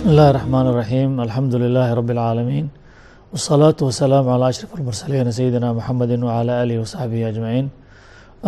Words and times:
بسم 0.00 0.04
الله 0.12 0.28
الرحمن 0.32 0.66
الرحيم 0.72 1.10
الحمد 1.26 1.54
لله 1.62 1.88
رب 2.00 2.10
العالمين 2.16 2.66
والصلاة 3.32 3.78
والسلام 3.86 4.24
على 4.34 4.44
أشرف 4.52 4.70
المرسلين 4.78 5.26
سيدنا 5.38 5.68
محمد 5.78 6.12
وعلى 6.26 6.52
آله 6.62 6.76
وصحبه 6.82 7.20
أجمعين 7.30 7.66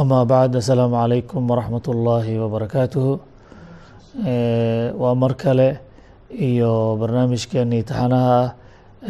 أما 0.03 0.21
بعد 0.33 0.57
السلام 0.63 0.93
عليكم 1.05 1.41
ورحمة 1.51 1.87
الله 1.95 2.27
وبركاته 2.43 3.07
waa 5.03 5.15
mar 5.15 5.33
kale 5.37 5.79
iyo 6.49 6.97
barnaamijkeenii 7.01 7.83
taxanaha 7.87 8.39
ah 8.43 8.49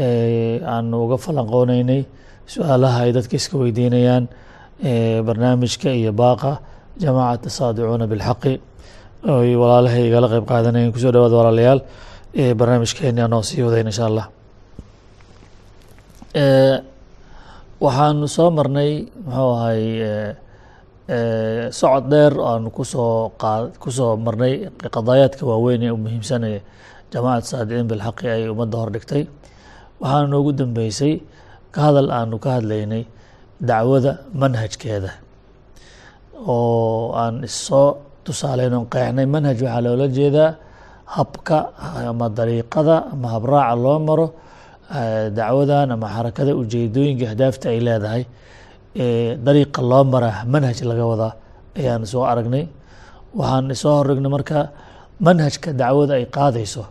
ee 0.05 0.61
aan 0.75 0.93
uga 0.95 1.17
falanqooneynay 1.25 2.01
su-aalaha 2.55 2.99
ay 3.07 3.11
dadka 3.17 3.35
iska 3.41 3.57
weydiinayaan 3.63 4.25
barnaamijka 5.29 5.89
iyo 6.01 6.13
baaqa 6.23 6.53
jamacat 7.03 7.45
saadicuuna 7.59 8.07
bilxaqi 8.13 8.53
oy 9.37 9.51
walaalahay 9.63 10.03
igala 10.11 10.27
qeyb 10.35 10.45
qaadanayen 10.53 10.93
kusoo 10.95 11.13
dhawaad 11.15 11.33
walaalayaal 11.41 11.81
barnaamijkeeni 12.34 13.22
anoo 13.22 13.42
sii 13.44 13.62
wadayn 13.64 13.88
insha 13.88 14.06
allah. 14.10 14.28
Waxaanu 17.84 18.28
soo 18.36 18.50
marnay 18.58 18.92
muxuu 19.26 19.52
ahay 19.58 19.84
socod 21.80 22.06
dheer 22.12 22.34
aanu 22.50 22.70
ku 22.72 22.84
soo 22.84 23.30
qa 23.42 23.70
ku 23.82 23.90
soo 23.92 24.16
marnay 24.26 24.54
qadaayaadka 24.96 25.44
waaweyn 25.46 25.84
ee 25.84 25.92
u 25.92 25.98
muhiimsanaya 26.04 26.60
jamacat 27.12 27.46
saadiciin 27.52 27.88
bilxaqi 27.92 28.26
ay 28.36 28.44
ummadda 28.54 28.78
hordhigtay 28.82 29.24
waxaana 30.02 30.28
noogu 30.34 30.52
dambeysay 30.60 31.14
ka 31.74 31.80
hadal 31.86 32.10
aanu 32.18 32.36
ka 32.44 32.50
hadlaynay 32.58 33.04
dacwada 33.70 34.12
manhajkeeda 34.42 35.12
oo 36.48 37.12
aan 37.22 37.44
issoo 37.48 37.88
tusaaleyn 38.26 38.74
on 38.80 38.86
qeexnay. 38.94 39.26
Manhaj 39.34 39.60
waxaa 39.66 39.84
loola 39.86 40.08
jeedaa 40.18 40.52
habka 41.06 41.58
ama 42.10 42.30
dariiqada 42.30 43.12
ama 43.14 43.28
habraaca 43.34 43.76
loo 43.84 44.00
maro 44.00 44.28
dacwadan 45.38 45.92
ama 45.92 46.08
xarakada 46.16 46.52
ujeedooyinka 46.62 47.26
ahdaafta 47.32 47.70
ay 47.70 47.80
leedahay 47.88 48.24
dariiqa 49.46 49.82
loo 49.82 50.04
maraa 50.04 50.46
manhaj 50.54 50.78
laga 50.84 51.06
wadaa 51.12 51.34
ayaan 51.78 52.06
soo 52.06 52.24
aragnay. 52.32 52.68
Waxaan 53.36 53.76
soo 53.76 53.94
hordhignay 53.98 54.32
marka 54.36 54.70
manhajka 55.20 55.70
dacwada 55.82 56.14
ay 56.20 56.26
qaadayso 56.36 56.84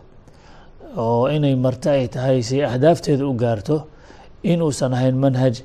oo 0.97 1.27
inay 1.35 1.55
marto 1.55 1.89
ay 1.89 2.07
tahay 2.07 2.41
si 2.43 2.61
ahdaafteeda 2.63 3.23
u 3.25 3.33
gaarto 3.33 3.87
in 4.43 4.61
uusan 4.61 4.93
ahayn 4.93 5.15
manhaj 5.25 5.55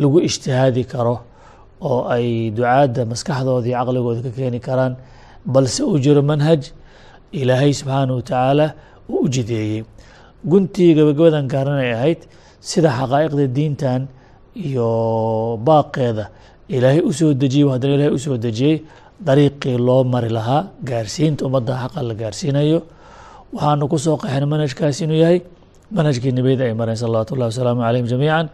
lagu 0.00 0.18
ijtihaadi 0.28 0.84
karo 0.92 1.16
oo 1.82 2.00
ay 2.14 2.50
ducaadda 2.56 3.02
maskaxdooda 3.12 3.66
iyo 3.68 3.76
caqligooda 3.78 4.20
ka 4.26 4.30
keeni 4.36 4.60
karaan 4.60 4.94
balse 5.44 5.82
uu 5.84 5.98
jiro 6.04 6.22
manhaj 6.22 6.70
ilaahay 7.32 7.72
subxaanahu 7.80 8.16
watacaala 8.20 8.66
uu 9.12 9.24
u 9.24 9.28
jideeyey 9.34 9.82
guntii 10.50 10.90
gabagabadan 10.98 11.46
gaaran 11.52 11.78
ay 11.84 11.92
ahayd 11.98 12.20
sida 12.70 12.90
xaqaa'iqda 12.98 13.44
diintan 13.56 14.00
iyo 14.68 14.88
baaqeeda 15.66 16.24
ilaahay 16.76 17.00
u 17.08 17.12
soo 17.18 17.32
dejiyey 17.42 17.68
haddana 17.74 17.94
ilaahay 17.96 18.14
u 18.18 18.20
soo 18.26 18.36
dejiyey 18.46 18.76
dariiqii 19.26 19.76
loo 19.86 20.02
mari 20.12 20.30
lahaa 20.38 20.62
gaarsiinta 20.88 21.40
ummadda 21.48 21.72
xaqa 21.82 22.00
la 22.08 22.14
gaarsiinayo. 22.22 22.78
Waxaanu 23.54 23.84
ku 23.92 23.98
soo 24.04 24.16
qaxin 24.22 24.44
manhajkaasi 24.52 25.00
inuu 25.04 25.18
yahay 25.24 25.38
manhajkii 25.96 26.32
nebiyada 26.38 26.64
ay 26.68 26.74
mareen 26.80 26.98
salawatu 27.02 27.30
ullahi 27.34 27.50
wasalaamu 27.52 27.80
calayhim 27.86 28.06
jamiican. 28.12 28.46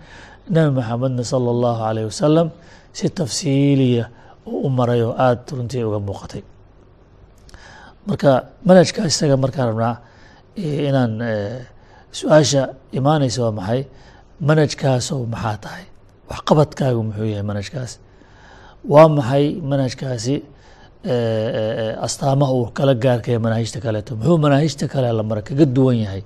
Nebi 0.54 0.70
maxamedna 0.78 1.22
sala 1.32 1.48
allahu 1.54 1.78
calayh 1.84 2.04
wasalam 2.10 2.48
si 2.96 3.06
tafsiiliya 3.18 4.04
oo 4.48 4.58
u 4.66 4.68
maray 4.78 5.00
oo 5.06 5.12
aada 5.24 5.42
runtii 5.58 5.82
uga 5.88 5.98
muuqatay 6.08 6.42
marka 8.08 8.30
manhajkaas 8.68 9.10
isaga 9.14 9.36
markaan 9.44 9.68
rabnaa 9.70 9.94
inaan 10.88 11.12
su'aasha 12.18 12.62
imaanaysa 12.98 13.40
waa 13.44 13.52
maxay? 13.58 13.80
Manhajkaasoo 14.48 15.22
maxaa 15.34 15.56
tahay? 15.64 15.84
Waxqabadkaagu 16.30 17.00
muxuu 17.08 17.28
yahay 17.32 17.42
manhajkaas? 17.50 17.92
Waa 18.92 19.08
maxay 19.16 19.44
manhajkaasi 19.70 20.34
astaamaha 22.06 22.52
uu 22.58 22.66
kala 22.76 22.94
gaarkaya 23.04 23.38
manaahijta 23.44 23.78
kaleeto 23.84 24.12
muxuu 24.16 24.38
manaahijta 24.44 24.86
kale 24.92 25.08
la 25.18 25.22
mara 25.22 25.42
kaga 25.42 25.66
duwan 25.76 25.98
yahay? 26.04 26.22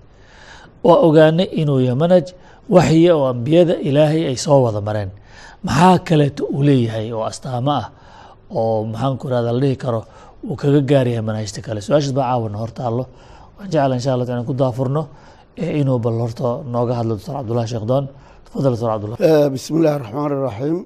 Waa 0.85 0.99
ogaanay 1.07 1.49
inuu 1.61 1.81
yahay 1.87 1.99
manhaj 2.03 2.27
waxya 2.77 3.13
oo 3.17 3.27
ambiyada 3.33 3.75
ilaahay 3.89 4.23
ay 4.31 4.37
soo 4.37 4.63
wada 4.65 4.81
mareen. 4.81 5.11
Maxaa 5.67 5.99
kaleeto 6.09 6.43
uu 6.55 6.63
leeyahay 6.63 7.13
oo 7.13 7.25
astaamo 7.31 7.71
ah 7.81 7.87
oo 8.59 8.85
maxaanku 8.93 9.25
irahda 9.29 9.51
la 9.57 9.61
dhihi 9.65 9.77
karo 9.85 10.01
uu 10.49 10.57
kaga 10.63 10.81
gaaryahay 10.91 11.25
manaahijta 11.29 11.61
kale. 11.67 11.81
Su'aashaas 11.87 12.15
baa 12.19 12.27
caawana 12.31 12.59
hortaallo 12.63 13.05
waan 13.57 13.69
jecla 13.73 13.95
insha 13.99 14.11
allah 14.15 14.27
inaan 14.31 14.47
ku 14.51 14.55
daafurno 14.63 15.03
inuu 15.81 15.99
bal 16.05 16.17
horta 16.25 16.49
nooga 16.75 16.93
hadlo 16.99 17.13
doctor 17.17 17.35
cabdullahi 17.39 17.69
sheekh 17.73 17.87
doon. 17.91 18.05
Tafadal 18.47 18.73
doctor 18.75 18.89
cabdullah 18.93 19.19
bismi 19.55 19.77
illaahi 19.81 19.99
raxmaan 20.05 20.31
iraxiim 20.39 20.79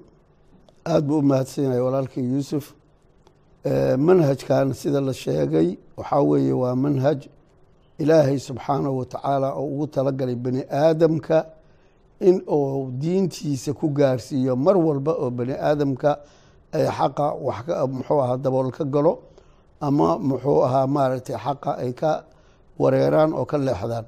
aada 0.90 1.02
buu 1.08 1.18
u 1.18 1.22
mahadsan 1.30 1.62
yahay 1.64 2.24
yuusuf. 2.32 2.64
Manhajkan 4.06 4.66
sida 4.80 5.00
la 5.00 5.12
sheegay 5.12 5.68
waxaa 5.96 6.22
weeye 6.30 6.52
waa 6.62 6.74
manhaj 6.84 7.20
ilaahay 7.98 8.38
subxaanahu 8.38 8.98
watacaala 9.00 9.48
oo 9.60 9.66
ugu 9.74 9.86
talagalay 9.86 10.34
bani 10.44 10.62
aadamka 10.70 11.38
in 12.20 12.42
uu 12.48 12.90
diintiisa 13.02 13.72
ku 13.72 13.86
gaarsiiyo 13.98 14.56
mar 14.56 14.76
walba 14.76 15.12
oo 15.22 15.30
bani 15.30 15.54
aadamka 15.68 16.10
xaqa 16.98 17.26
muxuu 17.92 18.20
ahaa 18.22 18.36
dabool 18.44 18.70
ka 18.76 18.84
galo 18.84 19.12
ama 19.80 20.18
muxuu 20.18 20.64
ahaa 20.66 20.86
maaragtay 20.86 21.36
xaqa 21.44 21.70
ay 21.82 21.92
ka 21.92 22.24
wareeraan 22.78 23.32
oo 23.32 23.44
ka 23.44 23.58
leexdaan. 23.58 24.04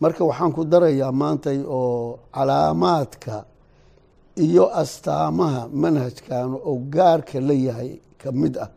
Marka 0.00 0.24
waxaan 0.24 0.52
ku 0.52 0.64
darayaa 0.64 1.12
maantay 1.12 1.58
oo 1.66 2.18
calaamaadka 2.34 3.44
iyo 4.36 4.64
astaamaha 4.82 5.68
manhajkan 5.72 6.48
oo 6.54 6.74
gaarka 6.94 7.40
la 7.40 7.54
yahay 7.54 8.00
ka 8.20 8.32
mid 8.32 8.56
ah. 8.58 8.70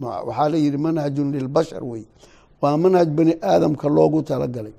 Waxaa 0.00 0.48
la 0.48 0.56
yihi 0.56 0.76
manhajun 0.78 1.28
lilbashar 1.32 1.82
wey. 1.84 2.04
Waa 2.62 2.76
manhaj 2.76 3.08
bani 3.16 3.34
aadamka 3.42 3.88
loogu 3.88 4.22
talagalay 4.22 4.72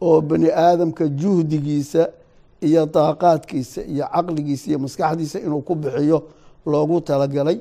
oo 0.00 0.20
bani 0.20 0.48
aadamka 0.50 1.04
juhdigiisa 1.20 2.02
iyo 2.60 2.86
daaqaadkiisa 2.86 3.80
iyo 3.92 4.04
caqligiisa 4.14 4.64
iyo 4.70 4.78
maskaxdiisa 4.84 5.38
inuu 5.46 5.62
ku 5.62 5.74
bixiyo 5.74 6.18
loogu 6.66 7.00
talagalay. 7.00 7.60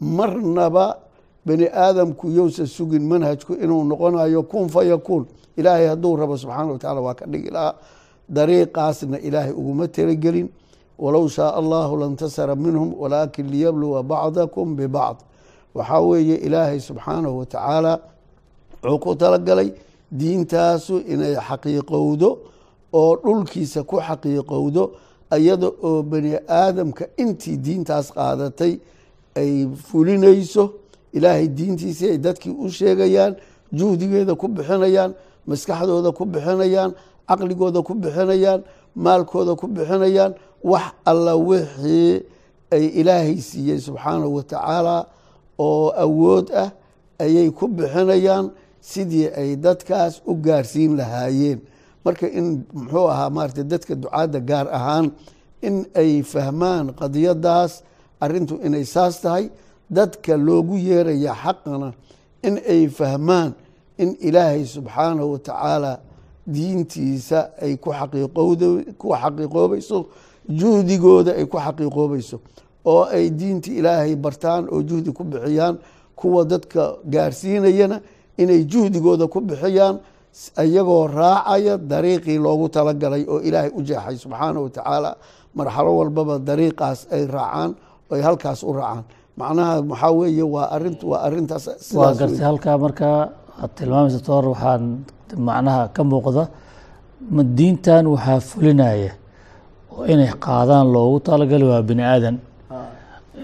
Marnaba 0.00 0.98
bani 1.46 1.66
aadamku 1.66 2.28
yousa 2.30 2.66
sugin 2.66 3.02
manhajku 3.08 3.54
inuu 3.54 3.84
noqonayo 3.84 4.42
kun 4.42 4.68
fayakuun 4.68 5.26
ilaahay 5.56 5.86
hadduu 5.86 6.16
rabo 6.16 6.36
subxaana 6.36 6.72
wa 6.72 6.78
tacala 6.78 7.00
waa 7.00 7.14
ka 7.14 7.26
dhigi 7.26 7.50
lahaa 7.50 7.74
dariiqaasna 8.28 9.18
ilaahay 9.18 9.52
uguma 9.52 9.88
talagelin 9.88 10.48
walow 10.98 11.28
shaaa 11.28 11.54
allahu 11.60 11.96
lantasara 11.96 12.54
minhum 12.56 12.94
walaakin 13.00 13.46
liyabluwa 13.50 14.02
bacdakum 14.02 14.76
bibacd 14.76 15.18
waxaa 15.74 16.00
weeye 16.00 16.36
ilaahay 16.46 16.80
subxaanahu 16.80 17.38
wa 17.38 17.46
tacaala 17.46 17.92
wuxuu 18.82 18.98
ku 18.98 19.14
talagalay 19.14 19.72
diintaasu 20.12 20.98
inay 21.12 21.34
xaqiiqowdo 21.48 22.38
oo 22.92 23.16
dhulkiisa 23.24 23.82
ku 23.82 23.96
xaqiiqowdo 24.00 24.82
iyada 25.36 25.68
oo 25.82 26.02
bani 26.02 26.32
aadamka 26.48 27.04
intii 27.16 27.56
diintaas 27.56 28.12
qaadatay 28.12 28.78
ay 29.36 29.66
fulinayso 29.88 30.64
ilaahay 31.12 31.48
diintiisii 31.48 32.10
ay 32.10 32.18
dadkii 32.18 32.50
u 32.64 32.68
sheegayaan 32.70 33.36
juhdigeeda 33.72 34.34
ku 34.34 34.48
bixinayaan 34.48 35.12
maskaxdooda 35.46 36.12
ku 36.12 36.24
bixinayaan 36.24 36.92
caqligooda 37.28 37.82
ku 37.82 37.94
bixinayaan 37.94 38.60
maalkooda 38.96 39.54
ku 39.54 39.66
bixinayaan 39.68 40.32
wax 40.64 40.86
alla 41.04 41.36
wixii 41.36 42.22
ay 42.70 42.84
ilaahay 43.00 43.36
siiyey 43.40 43.78
subxaanahu 43.80 44.34
wa 44.34 44.42
tacaala 44.42 45.06
oo 45.58 45.92
awood 46.04 46.50
ah 46.54 46.70
ayay 47.20 47.50
ku 47.50 47.68
bixinayaan 47.68 48.50
sidii 48.80 49.28
ay 49.36 49.56
dadkaas 49.56 50.22
u 50.26 50.34
gaarsiin 50.34 50.96
lahaayeen 50.96 51.60
marka 52.08 52.26
in 52.38 52.46
muxuu 52.74 53.06
ahaa 53.12 53.30
maarata 53.36 53.62
dadka 53.72 53.92
ducaadda 54.02 54.40
gaar 54.50 54.66
ahaan 54.78 55.06
in 55.66 55.76
ay 56.02 56.22
fahmaan 56.32 56.86
qadiyadaas 57.00 57.72
arintu 58.24 58.54
inay 58.66 58.84
saas 58.94 59.20
tahay 59.24 59.44
dadka 59.96 60.32
loogu 60.46 60.74
yeeraya 60.88 61.32
xaqana 61.44 61.88
in 62.46 62.54
ay 62.74 62.82
fahmaan 62.98 63.50
in 64.02 64.10
ilaahay 64.26 64.62
subxaanahu 64.74 65.28
wa 65.34 65.38
tacaala 65.48 65.92
diintiisa 66.54 67.40
ay 67.64 67.76
ku 67.82 67.90
xaqiiqoobayso 69.12 69.98
juhdigooda 70.60 71.32
ay 71.38 71.44
ku 71.46 71.56
xaqiiqoobayso 71.58 72.36
oo 72.92 73.02
ay 73.16 73.30
diinta 73.30 73.70
ilaahay 73.70 74.16
bartaan 74.16 74.64
oo 74.72 74.80
juhdi 74.82 75.10
ku 75.12 75.24
bixiyaan 75.24 75.76
kuwa 76.16 76.44
dadka 76.44 76.96
gaarsiinayana 77.04 78.00
inay 78.38 78.64
juhdigooda 78.64 79.26
ku 79.28 79.40
bixiyaan 79.40 79.96
iyagoo 80.64 81.02
raacaya 81.18 81.74
dariiqii 81.92 82.38
loogu 82.46 82.66
talagalay 82.76 83.22
oo 83.32 83.38
ilaahay 83.48 83.70
u 83.78 83.80
jeexay 83.88 84.16
subxaana 84.24 84.58
wa 84.64 84.70
tacaala 84.76 85.10
marxalo 85.58 85.90
walbaba 86.00 86.34
dariiqaas 86.48 86.98
ay 87.14 87.22
raacaan 87.36 87.70
ay 88.14 88.20
halkaas 88.26 88.60
u 88.62 88.72
raacaan. 88.78 89.04
Macnaha 89.40 89.72
waxaa 89.90 90.12
weeye 90.20 90.44
waa 90.54 90.66
arrin 90.74 90.94
waa 91.10 91.20
arintaas 91.26 91.64
waa 91.98 92.12
gartay 92.20 92.44
halkaa 92.50 92.76
markaa 92.84 93.18
aad 93.62 93.70
tilmaamaysa 93.78 94.20
toor 94.28 94.44
waxaan 94.54 94.82
macnaha 95.48 95.82
ka 95.96 96.02
muuqda 96.10 96.44
diintan 97.58 98.04
waxaa 98.14 98.40
fulinaya 98.50 99.12
oo 99.94 100.02
inay 100.12 100.30
qaadaan 100.46 100.86
loogu 100.94 101.18
talagali 101.28 101.64
waa 101.72 101.82
bini 101.88 102.04
aadan 102.12 102.36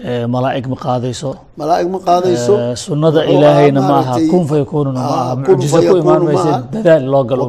malaa'ig 0.03 0.65
ma 0.67 0.75
qaadayso? 0.85 1.29
Malaa'ig 1.57 1.87
ma 1.89 1.99
qaadayso? 2.07 2.53
Sunnada 2.75 3.19
Wuxuu 3.23 3.35
ilaahayna 3.37 3.81
ma 3.89 3.95
aha 4.03 4.15
kun 4.31 4.43
fayakununa 4.49 4.99
ma 4.99 5.07
Ah, 5.07 5.21
aha 5.23 5.35
mucjiso 5.41 5.77
ku 5.89 5.95
imaan 6.03 6.21
maysa 6.27 6.51
dadaal 6.73 7.03
loo 7.13 7.23
galo 7.29 7.45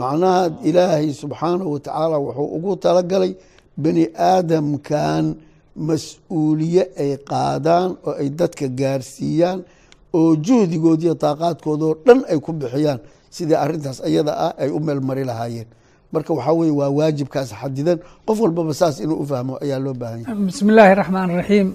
macnaha 0.00 0.42
ilaahay 0.68 1.06
subxaanahu 1.22 1.70
watacaala 1.76 2.16
wuxuu 2.24 2.48
ugu 2.56 2.70
talagalay 2.84 3.32
bani 3.76 4.04
aadamkan 4.30 5.24
mas'uuliye 5.88 6.82
ay 7.02 7.10
qaadaan 7.30 7.90
oo 8.06 8.14
ay 8.20 8.28
dadka 8.40 8.66
gaarsiiyaan 8.80 9.58
oo 10.18 10.30
juhdigood 10.46 11.00
iyo 11.04 11.14
taaqaadkoodoo 11.24 11.92
dhan 12.06 12.20
ay 12.32 12.38
ku 12.44 12.50
bixiyaan. 12.60 13.00
Sidii 13.30 13.54
arintaas 13.64 13.98
ayada 14.08 14.32
ah 14.46 14.52
ay 14.62 14.68
u 14.76 14.78
meelmari 14.86 15.24
lahaayeen 15.30 15.68
marka 16.12 16.32
waxaa 16.34 16.52
weye 16.58 16.72
waa 16.80 16.90
waajibkaas 16.98 17.50
xadidan. 17.60 17.98
Qof 18.26 18.38
walbaba 18.44 18.74
saas 18.80 18.96
inuu 19.04 19.18
u 19.22 19.26
fahmo 19.30 19.54
ayaa 19.64 19.78
loo 19.84 19.94
baahan 20.00 20.20
yahay. 20.22 20.34
Bismi 20.46 20.70
illaahi 20.72 20.94
raxmaan 21.00 21.30
raxiim 21.40 21.68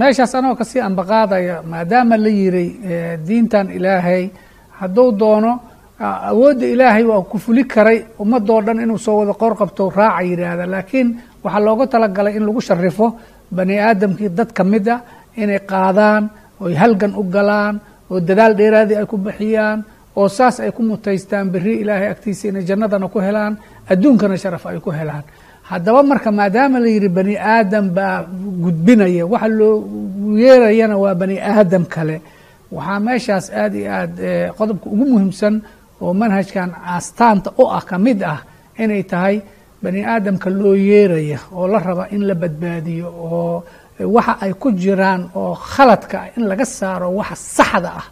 meeshaas 0.00 0.32
anoo 0.38 0.54
ka 0.60 0.64
sii 0.70 0.80
ambaqaadaya 0.88 1.56
maadaama 1.72 2.16
la 2.24 2.28
yiray 2.38 2.68
eh, 2.90 3.18
diintan 3.26 3.66
ilaahay 3.76 4.24
hadduu 4.80 5.10
doono 5.20 5.52
awoodda 6.30 6.66
ilaahay 6.74 7.04
waa 7.10 7.22
ku 7.30 7.38
fuli 7.38 7.64
karay 7.72 7.98
ummadoo 8.22 8.60
dhan 8.66 8.78
inuu 8.84 8.98
soo 8.98 9.16
wada 9.20 9.32
qor 9.40 9.52
qabto 9.60 9.90
raaca 9.98 10.22
yidhaahda. 10.28 10.66
Laakiin 10.66 11.08
waxaa 11.44 11.60
looga 11.66 11.86
talagalay 11.92 12.34
in 12.36 12.44
lagu 12.46 12.60
sharifo 12.60 13.06
bani 13.56 13.74
aadamkii 13.78 14.28
dad 14.38 14.50
ka 14.56 14.64
mid 14.64 14.88
a 14.88 14.96
inay 15.42 15.60
qaadaan 15.70 16.22
oy 16.64 16.74
halgan 16.74 17.12
u 17.20 17.22
galaan 17.34 17.74
oo 18.10 18.20
dadaal 18.28 18.52
dheeraadii 18.58 18.96
ay 19.00 19.06
ku 19.06 19.16
bixiyaan 19.26 19.78
oo 20.16 20.28
saas 20.28 20.60
ay 20.60 20.70
ku 20.76 20.82
mutaystaan 20.82 21.46
beri 21.54 21.74
ilaahay 21.82 22.08
agtiisa 22.14 22.48
inay 22.48 22.64
jannadana 22.68 23.06
ku 23.08 23.18
helaan 23.26 23.54
adduunkana 23.92 24.36
sharaf 24.42 24.66
ay 24.66 24.78
ku 24.84 24.90
helaan. 24.90 25.24
Haddaba 25.70 26.02
marka 26.02 26.30
maadaama 26.32 26.78
la 26.84 26.88
yidhi 26.94 27.08
bani 27.08 27.34
aadam 27.38 27.86
baa 27.96 28.16
gudbinaya 28.64 29.24
waxa 29.32 29.48
loo 29.58 29.74
yeerayana 30.44 30.96
waa 31.02 31.14
bani 31.14 31.36
aadam 31.40 31.84
kale. 31.94 32.16
Waxaa 32.72 33.00
meeshaas 33.06 33.46
aad 33.62 33.74
iyo 33.74 33.88
aad 33.98 34.12
eh, 34.20 34.48
qodobka 34.58 34.86
ugu 34.94 35.04
muhiimsan 35.12 35.54
oo 36.02 36.12
manhajkan 36.20 36.70
astaanta 36.96 37.50
u 37.62 37.64
ah 37.76 37.82
ka 37.88 37.96
mid 37.98 38.20
ah 38.22 38.40
inay 38.82 39.02
tahay 39.12 39.36
bani 39.82 40.00
aadamka 40.04 40.50
loo 40.50 40.74
yeeraya 40.74 41.38
oo 41.56 41.66
la 41.72 41.78
raba 41.78 42.04
in 42.14 42.22
la 42.28 42.34
badbaadiyo 42.34 43.08
oo 43.08 43.64
waxa 44.16 44.34
ay 44.44 44.52
ku 44.62 44.68
jiraan 44.82 45.22
oo 45.34 45.54
khaladka 45.54 46.16
ah 46.22 46.28
in 46.36 46.42
laga 46.50 46.64
saaro 46.64 47.08
waxa 47.18 47.36
saxda 47.56 47.90
ah 48.00 48.06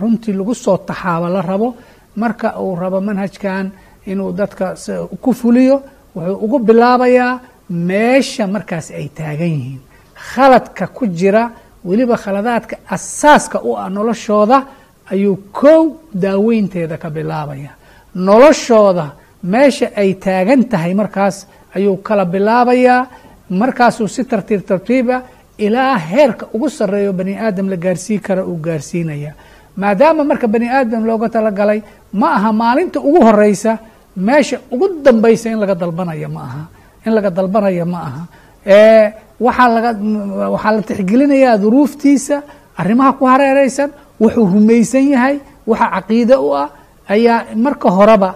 runtii 0.00 0.32
lagu 0.32 0.54
soo 0.54 0.76
taxaabo 0.88 1.28
la 1.28 1.42
rabo 1.42 1.68
marka 2.16 2.48
uu 2.60 2.74
rabo 2.76 3.00
manhajkan 3.00 3.70
inuu 4.06 4.32
dadka 4.32 4.74
ku 5.20 5.32
fuliyo 5.32 5.82
wuxuu 6.14 6.36
ugu 6.44 6.58
bilaabayaa 6.58 7.40
meesha 7.70 8.46
markaas 8.46 8.90
ay 8.90 9.08
taagan 9.08 9.48
yihiin. 9.56 9.80
Khaladka 10.14 10.86
ku 10.86 11.06
jira 11.06 11.50
weliba 11.84 12.16
khaladaadka 12.16 12.76
asaaska 12.94 13.60
u 13.68 13.76
ah 13.76 13.88
noloshooda 13.90 14.58
ayuu 15.12 15.36
kow 15.52 15.82
daaweynteeda 16.14 16.96
ka 16.98 17.10
bilaabaya 17.10 17.70
noloshooda 18.14 19.06
meesha 19.42 19.90
ay 19.96 20.14
taagan 20.14 20.64
tahay 20.70 20.94
markaas 20.94 21.46
ayuu 21.76 21.96
kala 22.06 22.24
bilaabayaa. 22.24 23.06
Markaasuu 23.50 24.08
si 24.08 24.24
tartiib 24.24 24.62
tartiiba 24.66 25.22
ilaa 25.58 25.98
heerka 25.98 26.46
ugu 26.54 26.68
sarreeyo 26.70 27.12
bani 27.12 27.34
aadam 27.38 27.68
la 27.70 27.76
gaarsii 27.76 28.18
kara 28.18 28.42
uu 28.44 28.56
gaarsiinaya 28.66 29.32
maadaama 29.80 30.22
marka 30.30 30.46
bani 30.52 30.66
aadam 30.78 31.02
looga 31.08 31.28
talagalay 31.34 31.80
ma 32.20 32.28
aha 32.38 32.50
maalinta 32.52 32.98
ugu 33.08 33.20
horeysa 33.26 33.72
meesha 34.26 34.56
ugu 34.74 34.86
dambaysa 35.04 35.46
in 35.52 35.58
laga 35.62 35.74
dalbanaya 35.82 36.28
ma 36.36 36.40
aha. 36.48 36.62
In 37.06 37.12
laga 37.16 37.30
dalbanaya 37.38 37.84
ma 37.92 37.98
aha. 38.08 38.22
Waxaa 39.46 39.68
laga 39.76 39.90
waxaa 40.54 40.72
la 40.76 40.82
tixgelinayaa 40.88 41.56
duruuftiisa 41.62 42.36
arrimaha 42.80 43.12
ku 43.18 43.24
hareereysan 43.32 43.90
wuxuu 44.20 44.46
rumaysan 44.54 45.04
yahay 45.12 45.36
waxa 45.70 45.86
caqiide 45.94 46.36
u 46.46 46.48
ah 46.62 46.68
ayaa 47.14 47.52
marka 47.64 47.88
horeba 47.96 48.30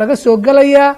laga 0.00 0.14
soo 0.24 0.36
gelayaa 0.46 0.88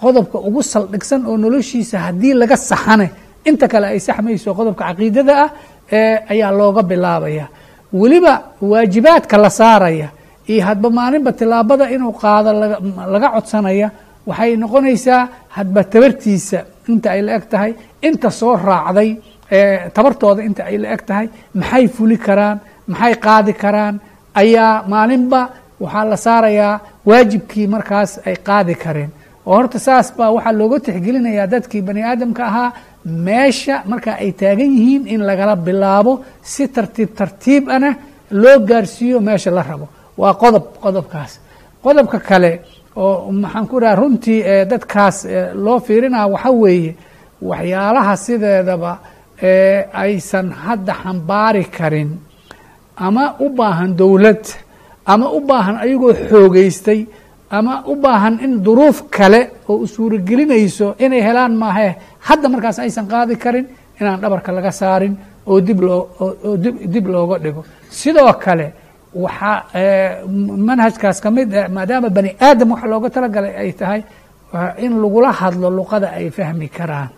qodobka 0.00 0.36
ugu 0.48 0.60
saldhigsan 0.72 1.20
oo 1.30 1.36
noloshiisa 1.44 1.96
haddii 2.06 2.34
laga 2.42 2.56
saxane. 2.70 3.08
Inta 3.48 3.66
kale 3.72 3.86
ay 3.94 4.00
saxmayso 4.06 4.50
qodobka 4.58 4.82
caqiidada 4.90 5.34
ah 5.44 5.50
ayaa 6.32 6.50
looga 6.58 6.82
bilaabaya 6.90 7.46
weliba 7.92 8.34
waajibaadka 8.60 9.36
la 9.38 9.50
saaraya 9.50 10.08
iyo 10.46 10.62
hadba 10.64 10.90
maalinba 10.90 11.32
tilaabada 11.32 11.90
inuu 11.90 12.12
qaado 12.12 12.50
laga- 12.62 12.80
laga 13.14 13.28
codsanaya 13.34 13.90
waxay 14.26 14.56
noqonaysaa 14.56 15.28
hadba 15.56 15.84
tabartiisa 15.84 16.58
inta 16.88 17.10
ay 17.14 17.22
la 17.22 17.32
eg 17.38 17.44
tahay 17.52 17.72
inta 18.08 18.30
soo 18.30 18.56
raacday 18.56 19.10
ee 19.50 19.88
tabartooda 19.96 20.42
inta 20.48 20.62
ay 20.70 20.76
la 20.82 20.88
eg 20.94 21.02
tahay 21.08 21.26
maxay 21.54 21.84
fuli 21.88 22.16
karaan 22.26 22.58
maxay 22.90 23.14
qaadi 23.26 23.52
karaan 23.62 23.94
ayaa 24.42 24.84
maalinba 24.92 25.40
waxaa 25.80 26.04
la 26.10 26.16
saarayaa 26.26 26.80
waajibkii 27.08 27.66
markaas 27.74 28.10
ay 28.26 28.36
qaadi 28.48 28.74
kareen. 28.74 29.10
Oo 29.46 29.54
horta 29.56 29.78
saas 29.78 30.06
baa 30.18 30.30
waxaa 30.36 30.52
looga 30.60 30.78
tixgelinayaa 30.86 31.46
dadkii 31.46 31.82
bani 31.88 32.02
aadamka 32.02 32.42
ahaa 32.50 32.70
meesha 33.06 33.82
marka 33.90 34.10
ay 34.22 34.32
taagan 34.32 34.70
yihiin 34.76 35.06
in 35.14 35.20
lagala 35.28 35.54
bilaabo 35.56 36.12
si 36.42 36.68
tartiib 36.68 37.10
tartiib 37.18 37.64
ana 37.70 37.90
loo 38.30 38.58
gaarsiiyo 38.68 39.20
meesha 39.20 39.50
la 39.50 39.62
rabo. 39.62 39.86
Waa 40.20 40.34
qodob 40.34 40.64
qodobkaas. 40.82 41.32
Qodobka 41.84 42.18
kale 42.28 42.52
oo 42.96 43.30
maxaan 43.32 43.66
ku 43.70 43.76
dhaha 43.80 43.94
runtii 44.00 44.40
dadkaas 44.70 45.16
loo 45.64 45.78
fiirinaya 45.86 46.26
waxa 46.34 46.50
weeye 46.50 46.92
waxyaalaha 47.48 48.16
sideedaba 48.24 48.92
ee 49.42 49.84
aysan 49.92 50.48
hadda 50.64 50.92
xambaari 51.02 51.64
karin 51.76 52.10
ama 52.96 53.24
u 53.44 53.48
baahan 53.58 53.90
dowlad 54.00 54.44
ama 55.12 55.26
u 55.38 55.40
baahan 55.48 55.76
ayagoo 55.84 56.14
xoogeystay 56.30 57.00
ama 57.50 57.74
u 57.92 57.94
baahan 58.04 58.34
in 58.44 58.52
duruuf 58.64 58.98
kale 59.16 59.40
oo 59.68 59.76
u 59.84 59.86
suuragelinayso 59.94 60.86
inay 61.04 61.22
helaan 61.28 61.54
maahe 61.62 61.88
hadda 62.28 62.46
markaas 62.54 62.78
aysan 62.84 63.06
qaadi 63.12 63.34
karin 63.44 63.66
inaan 64.00 64.20
dhabarka 64.22 64.50
laga 64.56 64.72
saarin 64.80 65.14
oo 65.50 65.60
dib 65.66 65.80
loo 65.86 66.00
oo- 66.20 66.56
dib 66.94 67.06
looga 67.14 67.36
dhigo. 67.44 67.62
Sidoo 67.98 68.32
kale 68.44 68.66
waxaa 69.24 69.56
eh, 69.80 70.10
manhajkaas 70.68 71.18
ka 71.24 71.30
mid 71.30 71.54
ah 71.54 71.68
maadaama 71.76 72.08
bani 72.16 72.30
aadam 72.46 72.70
waxa 72.72 72.86
looga 72.92 73.08
talagalay 73.14 73.54
ay 73.62 73.72
tahay 73.80 74.00
in 74.84 74.92
lagula 75.02 75.30
hadlo 75.40 75.68
luqada 75.78 76.08
ay 76.18 76.30
fahmi 76.36 76.68
karaan. 76.68 77.10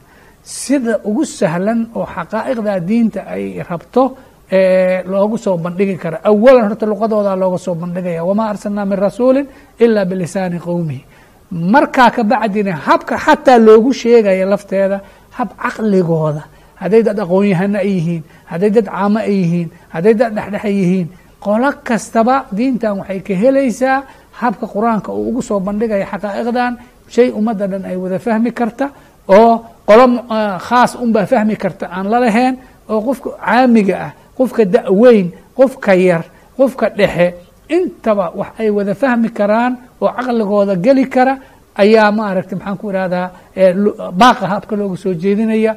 Sida 0.42 1.00
ugu 1.08 1.24
sahlan 1.24 1.80
oo 1.94 2.06
xaqaa'iqda 2.14 2.72
diinta 2.88 3.20
ay 3.34 3.44
rabto 3.68 4.02
ee 4.50 5.02
loogu 5.12 5.36
soo 5.44 5.56
bandhigi 5.64 5.96
kara 6.02 6.18
awalan 6.30 6.64
horta 6.68 6.86
luqadooda 6.92 7.32
looga 7.42 7.58
soo 7.66 7.74
bandhigaya 7.82 8.22
wamaa 8.28 8.48
arsalnaa 8.52 8.84
min 8.90 8.98
rasuulin 9.06 9.46
ila 9.84 10.00
bilisaani 10.10 10.58
qowmihi 10.66 11.02
markaa 11.50 12.10
ka 12.10 12.22
bacdina 12.22 12.72
habka 12.76 13.16
xataa 13.18 13.58
loogu 13.58 13.92
sheegaya 13.92 14.46
lafteeda 14.46 15.00
hab 15.36 15.48
caqligooda. 15.62 16.42
Hadday 16.80 17.02
dad 17.02 17.18
aqoon-yahano 17.18 17.78
ay 17.78 17.90
yihiin 17.96 18.22
hadday 18.50 18.70
dad 18.70 18.86
caamo 18.86 19.18
ay 19.18 19.34
yihiin 19.42 19.68
hadday 19.94 20.14
dad 20.14 20.32
dhexdhexa 20.34 20.68
yihiin 20.68 21.08
qolo 21.40 21.70
kastaba 21.84 22.46
diintan 22.52 22.98
waxay 23.00 23.20
ka 23.26 23.34
helaysaa 23.34 24.02
habka 24.40 24.66
qur'aanka 24.66 25.10
uu 25.12 25.28
ugu 25.30 25.42
soo 25.42 25.60
bandhigaya 25.60 26.06
xaqaa'iqdan 26.06 26.72
shay 27.10 27.30
ummadda 27.30 27.66
dhan 27.66 27.84
ay 27.84 27.96
wada 27.96 28.18
fahmi 28.18 28.50
karta 28.52 28.90
oo 29.28 29.64
qolo 29.88 30.04
ah, 30.30 30.58
khaas 30.58 30.94
unbaa 30.94 31.26
fahmi 31.26 31.56
karta 31.56 31.86
aan 31.90 32.06
la 32.10 32.18
lahayn 32.20 32.54
oo 32.88 33.00
qofka 33.02 33.30
caamiga 33.42 33.94
ah 34.06 34.12
qofka 34.38 34.64
da-weyn 34.64 35.32
qofka 35.58 35.94
yar 35.96 36.24
qofka 36.56 36.90
dhexe 36.98 37.34
intaba 37.76 38.32
wax 38.34 38.48
ay 38.60 38.70
wada 38.70 38.94
fahmi 38.94 39.28
karaan 39.38 39.72
oo 40.00 40.08
caqligooda 40.16 40.74
geli 40.84 41.04
kara 41.08 41.34
ayaa 41.82 42.10
ma 42.16 42.22
aragtay 42.30 42.58
maxaan 42.58 42.76
ku 42.80 42.90
ihahdaa 42.90 43.26
eh, 43.56 43.74
baaqa 44.20 44.44
habka 44.52 44.76
looga 44.76 44.96
soo 44.96 45.14
jeedinaya 45.14 45.72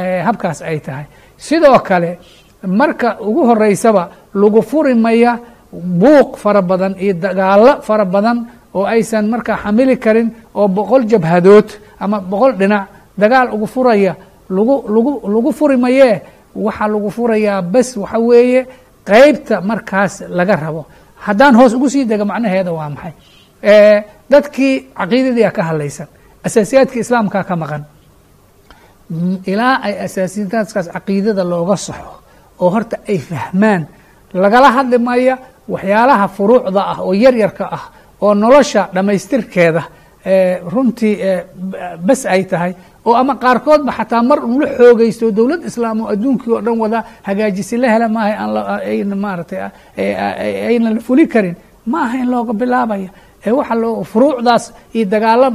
eh, 0.00 0.22
habkaas 0.26 0.62
ay 0.62 0.78
tahay. 0.80 1.06
Sidoo 1.36 1.78
kale 1.88 2.18
marka 2.66 3.18
ugu 3.20 3.42
horeysaba 3.48 4.04
lagu 4.34 4.62
furi 4.62 4.94
maya 4.94 5.38
buuq 5.72 6.36
fara 6.42 6.62
badan 6.62 6.94
iyo 6.98 7.14
dagaalo 7.14 7.82
fara 7.82 8.04
badan 8.04 8.38
oo 8.74 8.84
aysan 8.84 9.28
markaa 9.28 9.56
xamili 9.62 9.96
karin 9.98 10.28
oo 10.54 10.68
boqol 10.68 11.02
jabhadood 11.10 11.68
ama 12.00 12.20
boqol 12.20 12.52
dhinac 12.60 12.88
dagaal 13.18 13.48
ugu 13.54 13.66
furaya 13.66 14.14
lagu 14.56 14.74
lagu 14.94 15.10
lagu 15.34 15.50
furi 15.52 15.76
mayee 15.76 16.20
waxaa 16.54 16.88
lagu 16.88 17.10
furayaa 17.10 17.62
bes 17.62 17.96
waxa 17.96 18.18
weeye 18.18 18.66
qeybta 19.08 19.60
markaas 19.60 20.14
laga 20.28 20.56
rabo 20.56 20.82
haddaan 21.26 21.54
hoos 21.58 21.72
ugu 21.76 21.88
sii 21.92 22.04
dega 22.10 22.24
macnaheeda 22.30 22.72
waa 22.78 22.90
maxay? 22.94 23.12
Dadkii 24.32 24.74
caqiidadii 24.98 25.44
a 25.44 25.50
ka 25.56 25.62
hadlaysan 25.68 26.08
asaasiyaadka 26.46 26.96
islaamkaa 27.04 27.44
ka 27.48 27.54
maqan 27.62 27.82
ilaa 29.52 29.74
ay 29.86 29.94
asaasiyaadkaas 30.06 30.88
caqiidada 30.94 31.44
looga 31.52 31.76
saxo 31.86 32.12
oo 32.62 32.70
horta 32.74 32.96
ay 33.08 33.18
fahmaan 33.28 33.82
lagala 34.42 34.68
hadli 34.76 34.98
maya 35.08 35.34
waxyaalaha 35.72 36.26
furuucda 36.36 36.80
ah 36.92 36.98
oo 37.06 37.12
yaryarka 37.24 37.64
ah 37.76 37.84
oo 38.24 38.34
nolosha 38.42 38.82
dhammaystirkeeda 38.94 39.82
runtii 40.72 41.14
bes 42.06 42.26
ay 42.26 42.44
tahay. 42.50 42.72
Oo 43.06 43.14
ama 43.14 43.34
qaarkoodba 43.42 43.92
xataa 43.98 44.22
mar 44.22 44.38
un 44.44 44.60
la 44.62 44.68
xoogaysto 44.78 45.26
dowlad 45.38 45.62
islaam 45.70 46.00
oo 46.02 46.08
adduunkii 46.14 46.52
oo 46.54 46.60
dhan 46.60 46.78
wada 46.82 47.04
hagaajisi 47.26 47.76
la 47.82 47.88
hela 47.94 48.08
maaha 48.08 48.32
aan 48.42 49.14
maaratay 49.24 49.58
ayna 50.68 50.90
la 50.94 51.00
fuli 51.00 51.26
karin. 51.32 51.56
Ma 51.86 51.98
aha 52.04 52.16
in 52.22 52.28
looga 52.30 52.52
bilaabaya. 52.60 53.10
Waxa 53.58 53.74
loo 53.82 54.04
furuucdaas 54.04 54.64
iyo 54.94 55.04
dagaalo 55.12 55.46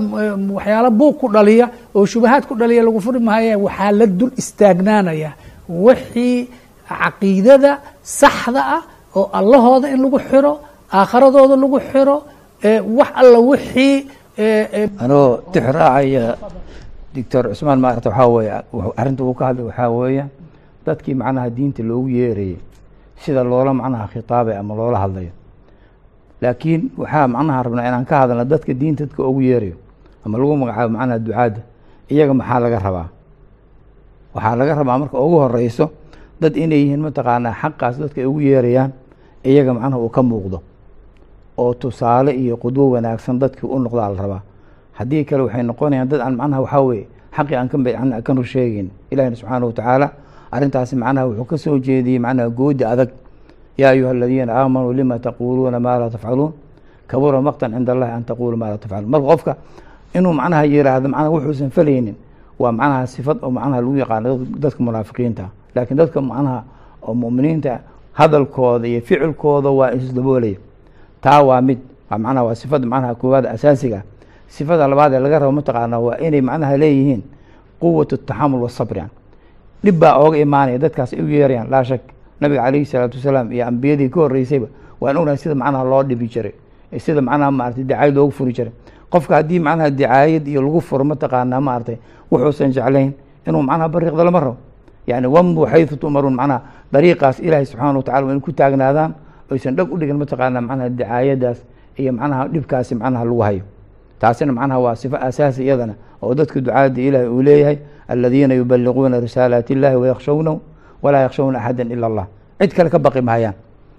waxyaalo 0.58 0.90
buuq 1.00 1.16
ku 1.20 1.28
dhaliya 1.36 1.66
oo 1.96 2.06
shubahaad 2.06 2.44
ku 2.50 2.54
dhaliya 2.60 2.84
lagu 2.84 3.00
furi 3.06 3.20
maaye 3.20 3.56
waxaa 3.56 3.92
la 4.00 4.06
dul 4.06 4.32
istaagnaanaya. 4.42 5.32
Wixii 5.70 6.50
caqiidada 6.90 7.72
saxda 8.04 8.62
ah 8.76 8.82
oo 9.16 9.30
allahooda 9.40 9.88
in 9.94 10.00
lagu 10.04 10.20
xiro 10.30 10.54
aakharadooda 10.92 11.56
lagu 11.64 11.80
xiro 11.92 12.18
wax 12.98 13.10
alla 13.22 13.40
wixii 13.52 13.96
anoo 14.38 15.41
tix 15.51 15.65
raacaya 15.65 16.38
doctor 17.13 17.50
cusmaan 17.50 17.79
maarata 17.82 18.10
waxaa 18.10 18.27
weeye 18.29 18.53
arrinta 18.98 19.24
uu 19.24 19.34
ka 19.34 19.46
hadlay 19.50 19.65
waxaa 19.65 19.89
weeye 19.89 20.24
dadkii 20.86 21.15
macnaha 21.17 21.50
diinta 21.50 21.82
loogu 21.84 22.10
yeerayay 22.10 22.58
sida 23.17 23.44
loola 23.44 23.74
macnaha 23.74 24.08
khitaabay 24.13 24.56
ama 24.58 24.75
loola 24.75 25.00
hadlayo. 25.01 25.32
Laakiin 26.41 26.91
waxaa 26.98 27.27
macnaha 27.27 27.63
rabnaa 27.65 27.88
inaan 27.89 28.06
ka 28.06 28.15
hadalna 28.22 28.46
dadka 28.46 28.74
diinta 28.74 29.06
dadka 29.10 29.24
ugu 29.25 29.41
yeerayo 29.41 29.75
ama 30.25 30.38
lagu 30.38 30.53
magacaabo 30.58 30.91
macnaha 30.94 31.20
ducaadda 31.20 31.62
iyaga 32.10 32.34
maxaa 32.34 32.60
laga 32.62 32.79
rabaa? 32.79 33.08
Waxaa 34.38 34.56
laga 34.56 34.74
rabaa 34.77 34.98
marka 35.01 35.17
ugu 35.17 35.38
horeyso 35.41 35.89
dad 36.41 36.53
inay 36.56 36.77
yihiin 36.86 37.01
mataqaanaa 37.01 37.58
xaqaas 37.62 37.98
dadka 37.98 38.22
ay 38.22 38.27
ugu 38.29 38.41
yeerayaan 38.46 38.91
iyaga 39.44 39.74
macnaha 39.74 39.98
uu 39.98 40.10
ka 40.13 40.22
muuqdo 40.22 40.62
oo 41.58 41.74
tusaale 41.74 42.32
iyo 42.36 42.58
qudwo 42.58 42.90
wanaagsan 42.92 43.40
dadkii 43.40 43.68
u 43.68 43.80
noqdaa 43.80 44.10
la 44.10 44.22
rabaa. 44.22 44.42
Haddii 44.94 45.24
kale 45.26 45.44
waxay 45.44 45.64
noqonayaan 45.64 46.08
dad 46.10 46.22
aan 46.22 46.36
macnaha 46.36 46.62
waxaa 46.62 46.82
weye 46.82 47.06
xaqii 47.36 47.56
aan 47.56 48.22
ka 48.24 48.34
rusheegin 48.34 48.90
ilahina 49.12 49.36
subxaana 49.36 49.66
watacaala 49.66 50.08
arrintaasi 50.52 50.96
macnaha 50.96 51.28
wuxuu 51.28 51.46
ka 51.46 51.58
soo 51.58 51.78
jeediyey 51.80 52.20
macnaha 52.20 52.50
goodi 52.50 52.84
adag. 52.86 53.10
Yaa 53.78 53.90
ayuha 53.90 54.12
aladiina 54.12 54.54
aamanuu 54.54 54.94
lima 54.94 55.20
taquuluuna 55.20 55.80
maa 55.80 56.00
laa 56.00 56.10
tafcaluun? 56.10 56.52
Kabura 57.08 57.42
maqtan 57.42 57.72
cinda 57.74 57.94
allahi 57.94 58.12
an 58.12 58.24
taqulu 58.24 58.58
maa 58.58 58.70
laa 58.70 58.78
tafcaluun. 58.78 59.10
Marka 59.10 59.28
qofka 59.28 59.56
inuu 60.16 60.34
macnaha 60.34 60.64
yiraahdo 60.66 61.08
macnaha 61.10 61.30
wuxuusan 61.30 61.70
falaynin 61.70 62.16
waa 62.60 62.72
macnaha 62.72 63.06
sifad 63.08 63.38
oo 63.44 63.52
macnaha 63.52 63.82
lagu 63.82 63.96
yaqaano 63.98 64.38
dadka 64.58 64.84
munaafiqiinta. 64.84 65.46
Laakiin 65.76 65.98
dadka 65.98 66.22
macnaha 66.22 66.64
oo 67.06 67.14
mu'miniinta 67.14 67.80
hadalkooda 68.14 68.88
iyo 68.88 69.02
ficilkooda 69.02 69.70
waa 69.70 69.92
isdaboolaya 69.94 70.58
taa 71.22 71.42
waa 71.44 71.62
mid 71.62 71.80
waa 72.10 72.18
macnaha 72.18 72.44
waa 72.52 72.56
sifada 72.56 72.86
macnaha 72.88 73.16
koowaad 73.16 73.46
asaasiga 73.46 74.02
sifada 74.48 74.88
labaad 74.88 75.14
ee 75.14 75.20
laga 75.20 75.40
rabo 75.40 75.52
mataqaana 75.52 76.00
waa 76.00 76.18
inay 76.18 76.42
macnaha 76.42 76.78
leeyihiin 76.78 77.22
quwat 77.80 78.12
taxamul 78.26 78.62
wasabr 78.68 78.98
yan 78.98 79.10
dhib 79.84 79.96
baa 80.00 80.16
ooga 80.20 80.38
imaanaya 80.38 80.78
dadkaas 80.78 81.14
u 81.14 81.28
yeerayaan 81.28 81.70
laa 81.70 81.84
shak 81.84 82.02
nabiga 82.42 82.62
calayhi 82.64 82.86
salaatu 82.86 83.18
wasalaam 83.18 83.52
iyo 83.52 83.68
ambiyadii 83.68 84.10
ka 84.10 84.20
horreysayba 84.20 84.68
waan 85.02 85.18
ognahay 85.18 85.38
sida 85.38 85.56
macnaha 85.56 85.84
loo 85.84 86.04
dhibi 86.04 86.28
jiray 86.28 86.54
sida 86.98 87.22
macnaha 87.22 87.52
maarata 87.52 87.82
dicaayad 87.84 88.16
loogu 88.16 88.32
furi 88.32 88.54
jiray. 88.54 88.72
Qofka 89.10 89.36
haddii 89.36 89.60
macnaha 89.60 89.90
dicaayad 89.90 90.48
iyo 90.48 90.62
lagu 90.62 90.82
furo 90.82 91.04
mataqaanaa 91.04 91.60
maaragtay 91.62 91.98
wuxuusan 92.32 92.72
jeclayn 92.72 93.12
inuu 93.48 93.62
macnaha 93.62 93.90
bariiqda 93.90 94.24
lama 94.24 94.40
rabo. 94.40 94.58
Yani 95.08 95.28
wamdu 95.28 95.68
xaydu 95.68 95.96
tumaruun 96.00 96.34
macnaha 96.36 96.62
dariiqaas 96.92 97.40
ilaahay 97.40 97.66
subxaana 97.66 97.98
watacala 98.00 98.26
waa 98.28 98.34
in 98.34 98.42
ku 98.42 98.52
taagnaadaan 98.52 99.12
oysan 99.51 99.75
dhag 99.75 99.92
u 99.92 99.98
dhigin 99.98 100.18
mataqaanaa 100.18 100.62
macnaha 100.62 100.89
dicaayadaas 100.89 101.60
iyo 101.98 102.12
macnaha 102.13 102.48
dhibkaasi 102.48 102.96
macnaha 102.96 103.25
lagu 103.25 103.42
hayo. 103.42 103.63
Taasina 104.20 104.51
macnaha 104.54 104.80
waa 104.80 104.96
sifo 104.96 105.16
asaasi 105.18 105.63
iyadana 105.63 105.94
oo 106.22 106.34
dadka 106.34 106.62
ducaada 106.62 107.01
ilaahay 107.01 107.27
uu 107.30 107.42
leeyahay 107.42 107.77
aladiina 108.08 108.54
yubaliguuna 108.54 109.20
risaalaati 109.20 109.74
illahi 109.74 109.96
wayakhshawnahu 109.96 110.60
walaa 111.01 111.22
yakhshawna 111.30 111.60
axada 111.60 111.84
ila 111.94 112.08
allah 112.08 112.25
cid 112.60 112.74
kale 112.74 112.89
ka 112.89 113.00
baqi 113.00 113.22
mahayaan. 113.22 113.54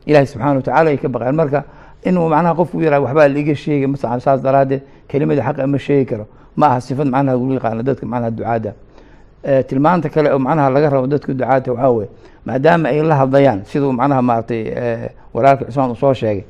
Ilahay 0.06 0.26
subxana 0.26 0.54
watacala 0.58 0.90
ay 0.90 0.96
ka 0.98 1.08
baqeen 1.08 1.34
marka 1.36 1.64
inuu 2.04 2.28
macnaha 2.28 2.54
qofku 2.54 2.80
yihah 2.82 3.00
waxbaa 3.02 3.28
laiga 3.28 3.54
sheegay 3.54 3.86
masalan 3.86 4.20
saas 4.20 4.42
daraaddeed 4.42 4.82
kelimada 5.08 5.42
xaqa 5.42 5.66
ma 5.66 5.78
sheegi 5.78 6.04
karo 6.06 6.26
ma 6.56 6.66
aha 6.66 6.80
sifad 6.80 7.06
macnaha 7.06 7.36
lagu 7.38 7.54
yaqaano 7.54 7.82
dadka 7.82 8.06
macnaha 8.06 8.30
ducaada 8.30 8.72
tilmaanta 9.68 10.08
kale 10.08 10.32
oo 10.32 10.38
macnaha 10.38 10.70
laga 10.70 10.90
rabo 10.90 11.06
dadka 11.06 11.32
ducaata 11.34 11.72
waxaa 11.72 11.90
weye 11.90 12.08
maadaama 12.46 12.88
ay 12.88 13.02
la 13.02 13.14
hadlayaan 13.16 13.64
siduu 13.64 13.92
macnaha 13.92 14.22
maaratay 14.22 14.62
walaalka 15.34 15.64
cusmaan 15.64 15.90
uu 15.90 15.96
soo 15.96 16.14
sheegay 16.14 16.44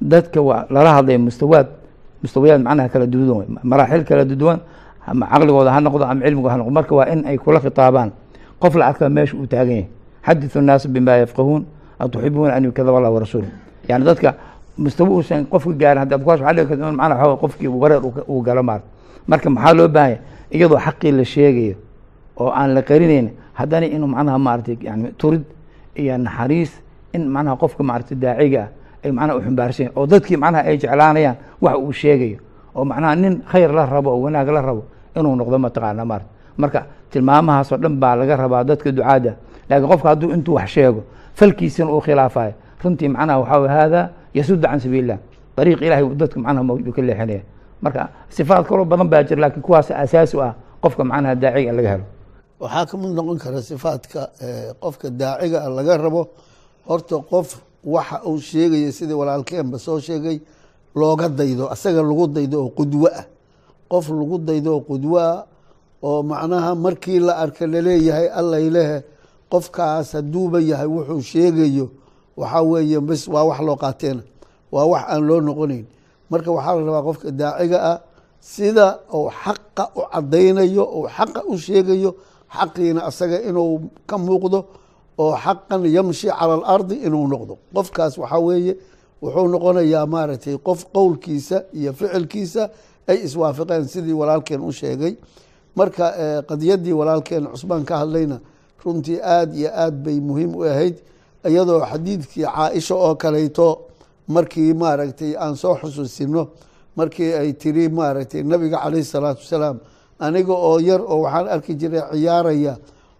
dadka 0.00 0.40
waa 0.42 0.66
lala 0.70 0.92
hadlaya 0.94 1.18
mustawaad 1.18 1.66
mustawayaad 2.22 2.60
macnaha 2.62 2.88
kala 2.88 3.06
duduwan 3.06 3.38
wey 3.38 3.48
maraaxil 3.62 4.04
kala 4.04 4.24
duduwan 4.24 4.58
ama 5.06 5.26
caqligooda 5.26 5.70
ha 5.72 5.80
noqdo 5.80 6.04
ama 6.04 6.20
cilmigoda 6.24 6.52
ha 6.52 6.56
noqdo 6.58 6.70
marka 6.72 6.92
waa 6.96 7.06
in 7.12 7.24
ay 7.28 7.36
kula 7.38 7.60
khitaabaan. 7.60 8.10
Qof 8.60 8.74
la 8.74 8.86
arkaa 8.88 9.08
meesha 9.08 9.36
uu 9.36 9.44
taagan 9.46 9.76
yahay. 9.84 9.88
Xaditu 10.24 10.60
nnaasa 10.60 10.88
bima 10.88 11.12
yafqahuun 11.20 11.64
atuxibuuna 12.00 12.54
an 12.56 12.64
yukadaba 12.64 12.96
allah 12.98 13.12
warasuulu 13.12 13.46
yani 13.88 14.04
dadka 14.04 14.34
mustawa 14.78 15.10
uusan 15.10 15.44
qofka 15.44 15.72
gaarin 15.76 15.98
haddi 16.08 16.14
adkuwaas 16.14 16.40
waa 16.40 16.52
dhii 16.56 16.64
karta 16.64 16.88
in 16.88 16.96
macnaha 16.96 17.28
waa 17.28 17.36
qofkii 17.36 17.68
wareer 17.68 18.00
uu 18.28 18.40
galo 18.40 18.62
maarata 18.62 18.86
marka 19.28 19.50
maxaa 19.50 19.72
loo 19.76 19.88
baahanya 19.88 20.18
iyadoo 20.50 20.78
xaqii 20.80 21.12
la 21.12 21.24
sheegayo 21.24 21.74
oo 22.40 22.50
aan 22.50 22.74
la 22.74 22.82
qarinayn 22.82 23.30
haddana 23.54 23.86
inuu 23.86 24.06
macnaha 24.08 24.38
maaragtay 24.38 24.76
yani 24.82 25.12
turid 25.18 25.42
iyo 25.94 26.18
naxariis 26.18 26.72
in 27.12 27.28
macnaha 27.28 27.56
qofka 27.56 27.82
maaragtay 27.82 28.16
daaciga 28.18 28.60
ah 28.62 28.68
ay 29.04 29.10
macnaha 29.12 29.38
u 29.38 29.42
xumbaarsan 29.42 29.88
oo 29.96 30.06
dadkii 30.06 30.36
macnaha 30.36 30.62
ay 30.68 30.76
jeclaanayaan 30.78 31.36
wax 31.60 31.74
uu 31.78 31.92
sheegayo 31.92 32.38
oo 32.74 32.84
macnaha 32.84 33.14
nin 33.16 33.42
khayr 33.50 33.70
la 33.72 33.86
rabo 33.86 34.10
oo 34.10 34.20
wanaag 34.26 34.48
la 34.48 34.60
rabo 34.62 34.82
inuu 35.16 35.36
noqdo 35.36 35.58
mataqaana 35.58 36.04
maarata 36.04 36.28
marka 36.58 36.80
tilmaamahaasoo 37.10 37.76
dhan 37.78 37.94
baa 38.02 38.14
laga 38.16 38.36
rabaa 38.36 38.64
dadka 38.64 38.90
ducaada 38.92 39.32
laakiin 39.70 39.88
qofka 39.90 40.08
hadduu 40.08 40.30
intuu 40.34 40.54
wax 40.58 40.68
sheego 40.70 41.00
falkiisina 41.34 41.90
uu 41.90 42.00
khilaafayo. 42.00 42.52
Runtii 42.84 43.08
macnaha 43.08 43.38
waxaa 43.40 43.58
way 43.60 43.68
haadaa 43.70 44.08
yasudu 44.34 44.62
can 44.68 44.78
sabiil 44.80 45.16
dariiq 45.56 45.80
ilahay 45.82 46.04
dadka 46.14 46.36
macnaha 46.40 46.62
muu 46.64 46.92
ka 46.92 47.02
leexinaya. 47.02 47.40
Marka 47.82 48.08
sifaad 48.28 48.64
kaloo 48.66 48.84
badan 48.84 49.08
baa 49.08 49.22
jira 49.22 49.40
laakiin 49.40 49.62
kuwaas 49.62 49.90
asaasi 49.90 50.36
u 50.36 50.42
ah 50.42 50.54
qofka 50.82 51.04
macnaha 51.04 51.34
daaciga 51.34 51.72
laga 51.72 51.88
helo 51.90 52.04
waxaa 52.64 52.86
ka 52.90 52.94
mid 53.00 53.12
noqon 53.16 53.38
kara 53.42 53.60
sifaadka 53.68 54.22
qofka 54.82 55.08
daaciga 55.20 55.68
laga 55.76 55.94
rabo. 56.04 56.22
Horta 56.88 57.16
qof 57.30 57.48
waxa 57.94 58.16
uu 58.28 58.38
sheegaya 58.48 58.90
sidii 58.92 59.12
walaalkeenba 59.20 59.78
soo 59.78 59.98
sheegay 60.00 60.38
looga 60.96 61.28
daydo 61.28 61.64
asaga 61.74 62.00
lagu 62.08 62.26
daydo 62.36 62.56
oo 62.64 62.70
qudwo 62.78 63.06
ah. 63.20 63.24
Qof 63.90 64.06
lagu 64.18 64.36
daydo 64.48 64.70
oo 64.76 64.80
qudwo 64.88 65.16
ah 65.18 65.44
oo 66.02 66.22
macnaha 66.22 66.74
markii 66.74 67.18
la 67.26 67.32
arka 67.44 67.66
la 67.66 67.80
leeyahay 67.86 68.28
allaylehe 68.40 68.96
qofkaas 69.52 70.12
hadduuba 70.16 70.58
yahay 70.60 70.86
wuxuu 70.94 71.20
sheegayo. 71.22 71.86
Waxaa 72.36 72.62
weeye 72.62 73.00
bes 73.00 73.28
waa 73.28 73.44
wax 73.48 73.60
loo 73.66 73.76
qaateena 73.76 74.22
waa 74.72 74.84
wax 74.92 75.02
aan 75.12 75.22
loo 75.28 75.40
noqonayn. 75.40 75.84
Marka 76.30 76.50
waxaa 76.56 76.74
la 76.80 76.82
rabaa 76.88 77.02
qofka 77.08 77.28
daaciga 77.30 77.78
ah 77.92 77.98
sida 78.40 78.86
uu 79.14 79.28
xaqa 79.42 79.84
u 79.96 80.00
caddaynayo 80.12 80.84
uu 80.96 81.06
xaqa 81.16 81.40
u 81.48 81.54
sheegayo 81.58 82.10
xaqiina 82.58 83.00
asaga 83.10 83.38
inuu 83.48 83.80
ka 84.06 84.16
muuqdo 84.18 84.58
oo 85.18 85.34
xaqan 85.44 85.82
yamshi 85.96 86.28
cala 86.38 86.54
alardi 86.54 86.94
inuu 87.06 87.26
noqdo. 87.32 87.54
Qofkaas 87.74 88.18
waxaa 88.18 88.40
weeye 88.46 88.74
wuxuu 89.22 89.48
noqonayaa 89.54 90.06
maaragtay 90.14 90.56
qof 90.66 90.80
qowlkiisa 90.94 91.56
iyo 91.78 91.92
ficilkiisa 91.92 92.62
ay 93.10 93.18
iswaafaqeen 93.26 93.84
sidii 93.92 94.12
walaalkeen 94.20 94.60
u 94.60 94.72
sheegay. 94.72 95.14
Marka 95.78 96.06
qadiyaddii 96.48 96.92
walaalkeen 97.00 97.44
cusmaan 97.52 97.84
ka 97.84 97.94
hadlayna 98.02 98.38
runtii 98.84 99.18
aada 99.22 99.54
iyo 99.60 99.70
aad 99.84 99.94
bay 100.04 100.20
muhiim 100.20 100.52
u 100.56 100.62
ahayd 100.70 100.96
iyadoo 101.48 101.80
xadiidkii 101.90 102.44
caaisha 102.44 102.94
oo 102.94 103.14
kaleyto 103.14 103.66
markii 104.28 104.74
maaragtay 104.74 105.32
aan 105.36 105.56
soo 105.56 105.74
xusuusino 105.80 106.42
markii 106.96 107.32
ay 107.40 107.52
tiri 107.52 107.88
maaragtay 107.88 108.42
nabiga 108.42 108.78
caleyhi 108.84 109.04
salaatu 109.04 109.40
wasalaam 109.44 109.76
aniga 110.20 110.52
oo 110.52 110.78
yar 110.80 111.00
oo 111.00 111.20
waxaan 111.24 111.48
arki 111.48 111.74
jiray 111.74 112.02
ciyaaraya 112.12 112.76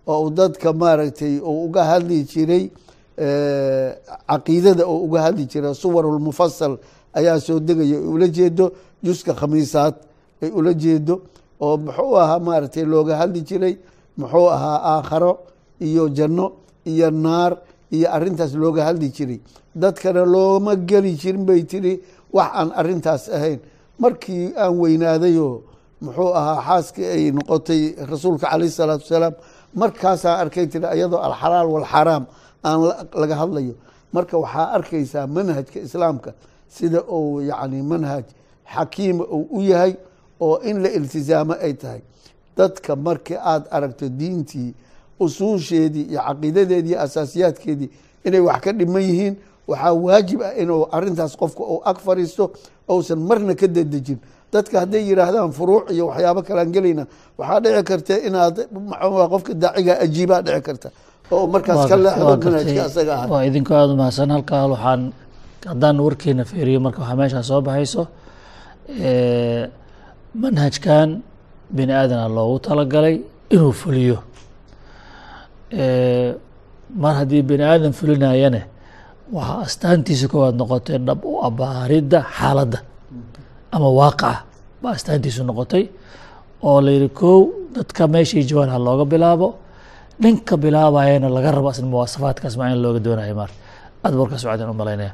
oo 0.07 0.31
dadka 0.31 0.73
maaragtay 0.73 1.39
uu 1.41 1.65
uga 1.67 1.83
hadli 1.85 2.25
jiray 2.25 2.71
caqiidada 4.29 4.85
oo 4.87 4.99
uga 5.07 5.23
hadli 5.27 5.45
jiray 5.47 5.75
suwarulmufasal 5.75 6.79
ayaa 7.15 7.41
soo 7.41 7.61
degaya. 7.61 7.99
Ula 8.01 8.29
jeedo 8.29 8.73
juska 9.03 9.35
khamiisaad 9.35 9.95
ay 10.43 10.51
ula 10.51 10.73
jeedo 10.75 11.23
oo 11.61 11.77
muxuu 11.77 12.17
ahaa 12.19 12.39
maaragtay 12.39 12.85
looga 12.85 13.17
hadli 13.17 13.41
jiray. 13.43 13.75
Muxuu 14.17 14.49
ahaa 14.51 14.79
aakharo 14.99 15.39
iyo 15.81 16.09
janno 16.09 16.53
iyo 16.87 17.11
naar 17.11 17.57
iyo 17.91 18.07
arintaas 18.13 18.55
looga 18.55 18.85
hadli 18.85 19.09
jiray. 19.11 19.41
Dadkana 19.75 20.25
looma 20.25 20.77
geli 20.77 21.13
jirin 21.19 21.45
bay 21.47 21.63
tiri 21.65 22.01
wax 22.33 22.51
aan 22.55 22.71
arintaas 22.81 23.29
ahayn. 23.29 23.59
Markii 23.99 24.53
aan 24.57 24.75
weynaadayoo 24.81 25.63
muxuu 26.05 26.31
ahaa 26.41 26.63
xaaskii 26.69 27.07
ay 27.17 27.25
noqotay 27.37 27.83
rasuulka 28.11 28.47
caleyh 28.51 28.69
isalaatu 28.73 29.05
wasalaam. 29.07 29.35
Markaasaan 29.81 30.39
arkay 30.43 30.67
tiri 30.73 30.87
iyadoo 30.97 31.19
alxalaal 31.27 31.69
walxaraam 31.75 32.25
aan 32.69 32.79
laga 33.21 33.35
hadlayo. 33.43 33.75
Marka 34.15 34.37
waxaa 34.39 34.67
arkaysaa 34.77 35.27
manhajka 35.27 35.79
islaamka 35.87 36.31
sida 36.77 37.01
uu 37.17 37.41
yacni 37.51 37.83
manhaj 37.83 38.25
xakiima 38.75 39.25
uu 39.37 39.49
u 39.59 39.61
yahay 39.63 39.93
oo 40.41 40.59
in 40.69 40.83
la 40.83 40.89
iltisaamo 40.99 41.55
ay 41.67 41.75
tahay. 41.75 42.01
Dadka 42.57 42.97
markii 42.97 43.37
aada 43.37 43.67
aragto 43.77 44.09
diintii 44.09 44.75
usuusheedii 45.21 46.03
iyo 46.11 46.21
caqiidadeedii 46.27 46.91
iyo 46.91 47.01
asaasiyaadkeedii 47.01 47.91
inay 48.25 48.41
wax 48.41 48.61
ka 48.65 48.73
dhiman 48.73 49.03
yihiin 49.03 49.35
waxaa 49.69 49.93
waajib 49.93 50.41
ah 50.43 50.53
inuu 50.63 50.87
arintaas 50.93 51.37
qofka 51.37 51.63
uu 51.63 51.81
ag 51.85 51.99
fariisto 51.99 52.51
ousan 52.89 53.19
marna 53.19 53.55
ka 53.55 53.67
dedejin 53.67 54.19
dadka 54.55 54.75
hadday 54.83 55.03
yidhaahdaan 55.11 55.51
furuuc 55.59 55.85
iyo 55.95 56.05
waxyaabo 56.11 56.41
kalaan 56.49 56.71
gelayna 56.77 57.05
waxaa 57.39 57.61
dhici 57.65 57.83
karta 57.91 58.15
inaad 58.29 58.57
qofka 59.33 59.53
daaciga 59.63 59.93
ajiibaa 60.05 60.41
dhici 60.47 60.63
karta. 60.69 60.89
Oo 61.35 61.45
markaas 61.55 61.83
ka 61.91 61.97
leexdo 62.05 62.25
manhajka 62.45 62.83
asaga 62.89 63.13
ah 63.23 63.27
waa 63.33 63.43
idinku 63.49 63.71
aada 63.79 63.93
umahadsan 63.97 64.31
halkaa 64.37 64.65
waxaan 64.75 65.01
haddaan 65.71 65.97
warkeena 66.07 66.43
fiiriyo 66.51 66.79
marka 66.87 66.99
waxaa 67.03 67.19
meeshaa 67.21 67.45
soo 67.51 67.61
baxayso 67.67 68.03
manhajkan 70.43 71.09
bini 71.77 71.93
aadana 72.01 72.27
loogu 72.37 72.57
talagalay 72.67 73.17
inuu 73.55 73.73
fuliyo. 73.81 74.19
Mar 77.03 77.15
haddii 77.21 77.43
bini 77.51 77.65
aadan 77.73 77.93
fulinayane 77.99 78.63
waxaa 79.37 79.61
astaantiisa 79.67 80.27
koowaad 80.33 80.57
noqotay 80.61 80.99
dhab 81.09 81.21
u 81.31 81.35
abaaridda 81.49 82.19
xaaladda 82.39 82.79
ama 83.75 83.89
waaqaca 84.01 84.33
baa 84.83 84.93
astaantiisu 84.99 85.43
noqotay 85.49 85.85
oo 86.69 86.79
la 86.85 86.91
yihi 86.97 87.09
kow 87.21 87.39
dadka 87.77 88.03
meeshay 88.15 88.43
jawaan 88.49 88.71
ha 88.75 88.79
looga 88.87 89.05
bilaabo 89.13 89.49
ninka 90.23 90.55
bilaabayana 90.63 91.29
laga 91.37 91.51
rabo 91.57 91.69
asna 91.73 91.87
muwaasafaadkaas 91.93 92.55
maa 92.61 92.75
looga 92.85 93.01
doonayo 93.07 93.35
maar 93.41 93.51
aad 94.05 94.15
warka 94.21 94.37
socdeen 94.43 94.71
u 94.71 94.75
malaynaya. 94.81 95.13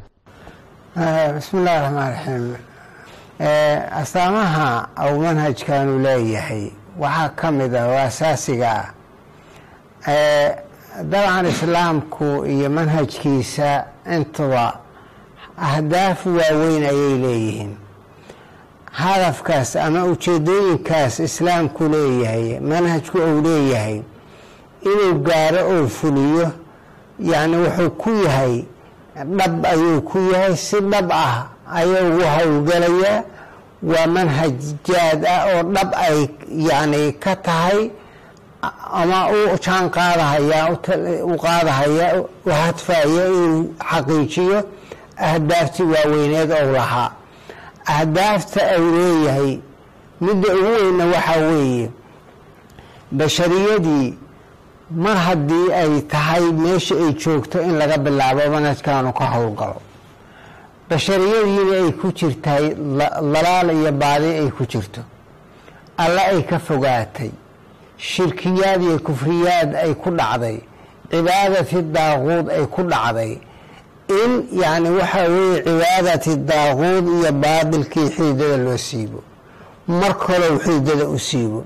Bismi 1.35 1.59
illahi 1.61 1.79
raxmaan 1.85 2.11
raxiim 2.15 2.45
astaamaha 4.03 4.67
uu 5.11 5.19
manhajkanu 5.27 5.93
leeyahay 6.07 6.65
waxaa 7.03 7.29
ka 7.39 7.47
mid 7.59 7.73
ah 7.81 7.87
oo 7.93 7.99
asaasiga 8.09 8.71
ah 8.81 8.87
dabcan 11.13 11.47
islaamku 11.55 12.29
iyo 12.53 12.69
manhajkiisa 12.79 13.71
intuba 14.17 14.65
ahdaaf 15.69 16.21
waaweyn 16.27 16.85
ayay 16.93 17.15
leeyihiin 17.25 17.73
hadafkaas 18.91 19.77
ama 19.77 20.05
ujeedooyinkaas 20.05 21.21
islaamku 21.21 21.85
leeyahay 21.89 22.61
manhajku 22.61 23.19
uu 23.19 23.41
leeyahay 23.43 24.01
inuu 24.83 25.15
gaaro 25.29 25.61
oo 25.75 25.87
fuliyo 25.89 26.51
yacni 27.21 27.57
wuxuu 27.57 27.91
ku 27.91 28.11
yahay 28.25 28.65
dhab 29.39 29.67
ayuu 29.67 30.01
ku 30.03 30.19
yahay 30.33 30.57
si 30.57 30.81
dhab 30.81 31.13
ah 31.13 31.47
ayuu 31.75 32.09
ugu 32.09 32.25
howlgalayaa 32.37 33.23
waa 33.83 34.07
manhaj 34.07 34.55
jaad 34.89 35.25
ah 35.27 35.41
oo 35.55 35.63
dhab 35.63 35.91
ay 35.95 36.29
yacni 36.69 37.13
ka 37.13 37.37
tahay 37.37 37.91
ama 38.93 39.29
u 39.31 39.57
jaan 39.65 39.91
qaadahaya 39.91 40.61
u 41.25 41.37
qaadahaya 41.45 42.07
u 42.47 42.51
hadfaya 42.51 43.27
inuu 43.29 43.75
xaqiijiyo 43.91 44.59
ahdaaftii 45.17 45.83
waaweyneed 45.93 46.51
ou 46.53 46.73
lahaa 46.73 47.11
ahdaafta 47.87 48.61
ay 48.75 48.81
leeyahay 48.97 49.59
midda 50.21 50.49
ugu 50.55 50.71
weynna 50.77 51.05
waxaa 51.07 51.41
weeye 51.51 51.91
bashariyadii 53.13 54.15
mar 54.91 55.17
haddii 55.17 55.73
ay 55.73 56.01
tahay 56.01 56.45
meesha 56.53 56.95
ay 56.95 57.13
joogto 57.13 57.63
in 57.63 57.79
laga 57.79 57.99
bilaabo 57.99 58.43
manhajkaanu 58.55 59.13
ka 59.13 59.25
howlgalo. 59.27 59.81
Bashariyadiina 60.91 61.77
ay 61.85 61.93
ku 61.93 62.13
jirtahay 62.13 62.75
dalaal 63.33 63.71
iyo 63.71 63.93
baadi 63.93 64.27
ay 64.41 64.51
ku 64.51 64.65
jirto. 64.67 65.01
Alle 65.99 66.21
ay 66.33 66.43
ka 66.43 66.59
fogaatay 66.59 67.31
shirkiyaad 67.97 68.83
iyo 68.83 68.99
kufriyaad 68.99 69.75
ay 69.75 69.95
ku 69.95 70.11
dhacday 70.11 70.59
cibaadati 71.11 71.83
daaquud 71.95 72.47
ay 72.51 72.65
ku 72.75 72.83
dhacday 72.83 73.33
in 74.23 74.33
yacni 74.63 74.89
waxaa 74.99 75.29
weeye 75.35 75.63
cibaadati 75.65 76.37
daaquud 76.37 77.05
iyo 77.19 77.33
baadilkii 77.33 78.09
xiidada 78.17 78.57
loo 78.57 78.77
siibo. 78.79 79.21
Mar 79.89 80.13
kalow 80.19 80.59
xiidada 80.65 81.05
u 81.09 81.19
siibo. 81.19 81.65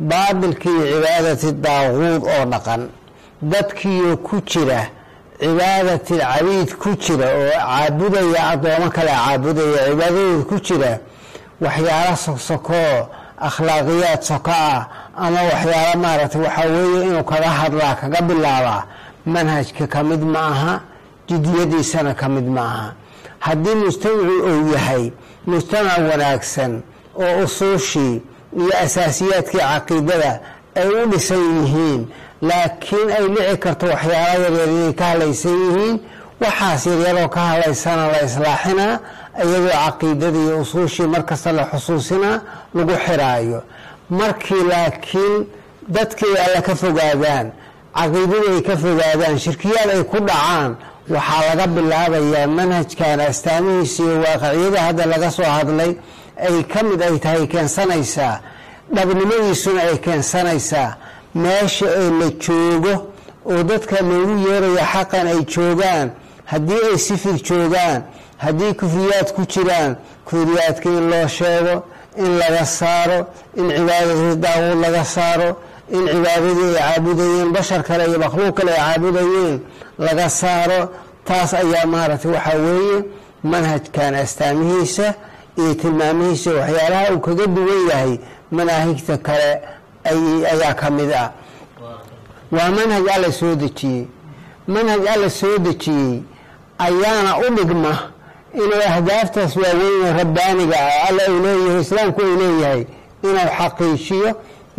Baadilkii 0.00 0.80
cibaadati 0.92 1.52
daaquud 1.52 2.22
oo 2.34 2.44
dhaqan. 2.52 2.82
Dadkiioo 3.42 4.16
ku 4.16 4.36
jira 4.50 4.80
cibaadati 5.40 6.14
cabiid 6.18 6.70
ku 6.82 6.90
jira 7.02 7.26
oo 7.38 7.50
caabudaya 7.50 8.40
addoomo 8.52 8.88
kale 8.90 9.10
caabudaya 9.10 9.78
cibaadadood 9.88 10.44
ku 10.48 10.56
jira 10.66 10.92
waxyaalo 11.64 12.16
sogsokoo 12.16 12.96
akhlaaqiyaad 13.48 14.22
soko 14.22 14.50
ah 14.50 14.80
ama 15.16 15.40
waxyaalo 15.50 15.98
maaragtay 16.04 16.40
waxaa 16.46 16.68
weeye 16.76 17.00
inuu 17.08 17.24
kaga 17.24 17.50
hadlaa 17.60 17.94
kaga 18.00 18.20
bilaabaa 18.28 18.82
manhajka 19.26 19.86
ka 19.86 20.02
mid 20.02 20.22
ma 20.34 20.40
aha 20.52 20.80
jidiyadiisana 21.30 22.14
ka 22.14 22.28
mid 22.28 22.46
ma 22.56 22.60
aha 22.72 22.88
haddii 23.46 23.74
mujtamacu 23.74 24.36
uu 24.50 24.72
yahay 24.74 25.04
mujtamac 25.46 25.98
wanaagsan 26.10 26.72
oo 27.22 27.44
usuushii 27.44 28.22
iyo 28.60 28.72
asaasiyaadkii 28.84 29.58
caqiidada 29.58 30.32
ay 30.80 30.88
u 31.02 31.06
dhisan 31.10 31.42
yihiin 31.58 32.02
laakiin 32.48 33.08
ay 33.18 33.24
dhici 33.34 33.56
karto 33.64 33.86
waxyaalo 33.92 34.42
yaryar 34.44 34.68
inay 34.68 34.92
ka 35.00 35.04
hadlaysan 35.10 35.56
yihiin 35.64 35.96
waxaas 36.42 36.82
yaryaroo 36.86 37.28
ka 37.34 37.40
hadlaysana 37.50 38.04
la 38.12 38.20
islaaxinaa 38.28 38.94
iyadoo 39.44 39.70
caqiidadii 39.86 40.44
iyo 40.46 40.60
usuushii 40.64 41.06
markasta 41.14 41.52
la 41.52 41.64
xusuusinaa 41.72 42.36
lagu 42.74 42.94
xiraayo. 43.06 43.60
Markii 44.10 44.62
laakiin 44.72 45.46
dadkii 45.88 46.34
alla 46.44 46.60
ka 46.62 46.74
fogaadaan 46.82 47.46
caqiidadii 47.98 48.48
ay 48.54 48.60
ka 48.68 48.74
fogaadaan 48.76 49.38
shirkiyaad 49.44 49.88
ay 49.96 50.02
ku 50.12 50.18
dhacaan 50.28 50.70
waxaa 51.14 51.42
laga 51.48 51.66
bilaabayaa 51.76 52.46
manhajkan 52.58 53.20
astaamihiisa 53.30 54.02
iyo 54.02 54.16
waaqiciyada 54.24 54.80
hadda 54.86 55.04
laga 55.12 55.28
soo 55.36 55.48
hadlay. 55.58 55.92
Ay 56.46 56.56
ka 56.72 56.80
mid 56.88 57.00
ay 57.02 57.16
tahay 57.24 57.44
keensanaysaa 57.52 58.36
dhabnimadiisuna 58.94 59.80
ay 59.88 59.96
keensanaysaa 60.06 60.90
meesha 61.42 61.86
ee 62.00 62.10
la 62.20 62.28
joogo 62.44 62.94
oo 63.50 63.62
dadka 63.70 63.96
loogu 64.08 64.34
yeeraya 64.48 64.84
xaqan 64.92 65.26
ay 65.32 65.40
joogaan. 65.54 66.06
Haddii 66.52 66.82
ay 66.90 66.98
sifir 67.06 67.36
joogaan 67.48 68.00
haddii 68.44 68.72
kufriyaad 68.80 69.28
ku 69.36 69.42
jiraan 69.52 69.92
kufriyaadka 70.28 70.88
in 70.98 71.04
loo 71.12 71.26
sheego 71.38 71.74
in 72.24 72.30
laga 72.40 72.64
saaro 72.78 73.18
in 73.60 73.66
cibaadadii 73.76 74.36
daawuud 74.44 74.78
laga 74.84 75.04
saaro 75.04 75.50
in 75.96 76.06
cibaadadii 76.12 76.76
ay 76.76 76.82
caabudayeen 76.82 77.52
bashar 77.52 77.82
kale 77.82 78.04
iyo 78.10 78.18
makhluuq 78.18 78.54
kale 78.58 78.70
ay 78.72 78.78
caabudayeen 78.78 79.60
laga 79.98 80.28
saaro 80.30 80.80
taas 81.24 81.54
ayaa 81.54 81.86
maaragtay 81.86 82.30
waxaa 82.32 82.58
weeye 82.66 82.98
manhajkan 83.52 84.14
astaamihiisa 84.14 85.14
iyo 85.58 85.74
tilmaamihiisa 85.74 86.50
waxyaalaha 86.50 87.12
uu 87.14 87.20
kaga 87.20 87.46
duwan 87.46 87.80
yahay 87.90 88.18
manaahigta 88.50 89.16
kale 89.18 89.50
ayaa 90.52 90.74
ka 90.74 90.90
mid 90.90 91.12
ah. 91.12 91.30
Waa 92.52 92.70
manhaj 92.70 93.04
alla 93.14 93.32
soo 93.32 93.54
dejiyey. 93.54 94.06
Manhaj 94.68 95.06
alla 95.14 95.30
soo 95.30 95.58
dejiyey 95.58 96.22
ayaana 96.78 97.38
u 97.38 97.54
dhigma 97.56 97.92
inuu 98.54 98.82
ahdaaftaas 98.88 99.56
waaweyne 99.56 100.12
rabbaaniga 100.18 100.76
ah 100.78 101.08
alla 101.08 101.22
uu 101.32 101.40
leeyahay 101.46 101.80
islaamku 101.80 102.20
uu 102.22 102.36
leeyahay 102.42 102.84
inuu 103.22 103.48
xaqiijiyo 103.58 104.30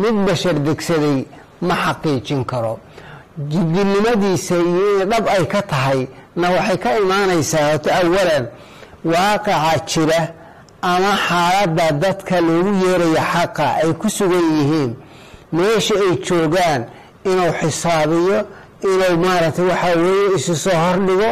mid 0.02 0.16
bashar 0.26 0.56
degsaday 0.66 1.18
ma 1.66 1.74
xaqiijin 1.84 2.44
karo. 2.50 2.74
Jidinimadiisa 3.50 4.54
iyo 4.56 5.02
in 5.02 5.08
dhab 5.10 5.24
ay 5.28 5.44
ka 5.52 5.60
tahay 5.62 6.00
na 6.36 6.46
waxay 6.50 6.76
ka 6.84 6.90
imaanaysaa 7.02 7.72
hoto 7.72 7.90
awalan 8.00 8.44
waaqaca 9.04 9.78
jira 9.90 10.20
ama 10.82 11.12
xaaladda 11.26 11.86
dadka 12.02 12.40
loogu 12.46 12.72
yeeraya 12.84 13.22
xaqa 13.32 13.66
ay 13.82 13.92
ku 14.00 14.08
sugan 14.16 14.46
yihiin. 14.58 14.90
Meesha 15.52 15.94
ay 16.04 16.12
joogaan 16.26 16.82
inuu 17.30 17.52
xisaabiyo 17.60 18.38
inuu 18.90 19.16
maaragtay 19.24 19.64
waxaa 19.70 19.96
weeye 20.04 20.26
isu 20.36 20.54
soo 20.64 20.76
hordhigo 20.84 21.30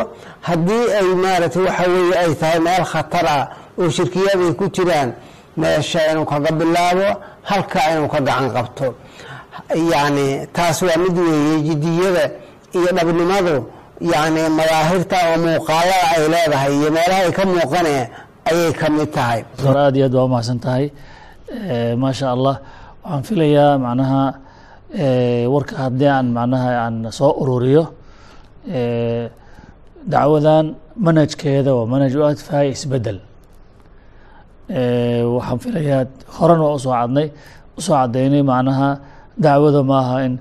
haddii 0.48 0.86
ay 1.00 1.08
maaragtay 1.24 1.62
waxaa 1.68 1.88
weeye 1.94 2.14
ay 2.24 2.32
tahay 2.40 2.60
meel 2.66 2.84
khatar 2.92 3.26
ah 3.36 3.44
oo 3.80 3.90
shirkiyaad 3.96 4.40
ay 4.46 4.52
ku 4.60 4.64
jiraan 4.76 5.10
meesha 5.56 6.00
inuu 6.12 6.24
kaga 6.32 6.50
bilaabo 6.60 7.08
halkaa 7.50 7.86
inuu 7.92 8.08
ka 8.14 8.18
gacan 8.28 8.48
qabto. 8.56 8.86
Yacni 9.92 10.26
taas 10.56 10.78
waa 10.86 10.98
mid 11.04 11.16
weeye 11.26 11.56
jidiyada 11.68 12.24
iyo 12.78 12.90
dhabnimadu 12.96 13.56
yacni 14.12 14.42
madaahirta 14.58 15.16
oo 15.28 15.36
muuqaalada 15.44 16.06
ay 16.14 16.22
leedahay 16.34 16.72
iyo 16.78 16.88
meelaha 16.96 17.20
ay 17.26 17.32
ka 17.38 17.42
muuqane 17.52 17.94
ayay 18.50 18.72
ka 18.80 18.86
mid 18.96 19.08
tahay. 19.16 19.40
Aad 19.82 19.94
iyo 19.96 20.04
aad 20.08 20.14
waa 20.18 20.26
umahadsan 20.28 20.58
tahay. 20.64 20.84
Maasha 22.02 22.26
allah 22.36 22.56
waxaan 23.04 23.22
filayaa 23.28 23.72
macnaha 23.84 24.22
warka 25.54 25.74
haddii 25.84 26.10
aan 26.16 26.26
macnaha 26.38 26.68
aan 26.84 26.94
soo 27.18 27.32
ururiyo 27.42 27.82
dacwadan 30.12 30.66
manhajkeeda 31.06 31.70
waa 31.78 31.86
manhaj 31.92 32.12
u 32.18 32.22
adfahay 32.30 32.68
isbeddel 32.76 33.18
waxaan 35.35 35.59
filayaa 35.63 36.05
horan 36.37 36.59
waa 36.65 36.73
usoo 36.79 36.93
cadnay 36.99 37.27
usoo 37.79 37.95
caddaynay 37.99 38.41
macnaha 38.51 38.89
dacwada 39.43 39.81
maaha 39.91 40.15
in 40.25 40.33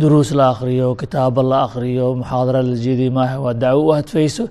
duruus 0.00 0.30
la 0.38 0.44
akriyo 0.54 0.94
kitaabo 1.00 1.42
la 1.50 1.58
akriyo 1.66 2.06
muxaadara 2.20 2.60
la 2.62 2.76
jeediyo 2.84 3.10
maaha 3.18 3.36
waa 3.44 3.54
dacwo 3.62 3.82
u 3.88 3.92
hadfayso 3.98 4.44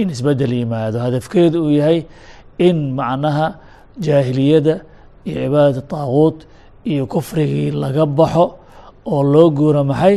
in 0.00 0.10
isbedel 0.14 0.52
yimaado 0.60 0.98
hadafkeedu 1.04 1.56
uu 1.64 1.70
yahay 1.80 2.00
in 2.58 2.76
macnaha 2.98 3.46
jaahiliyada 4.06 4.74
iyo 5.24 5.36
cibaadata 5.44 5.82
taaquut 5.92 6.38
iyo 6.90 7.06
kufrigii 7.12 7.70
laga 7.82 8.04
baxo 8.06 8.46
oo 9.12 9.22
loo 9.32 9.48
guuro 9.58 9.80
maxay 9.90 10.16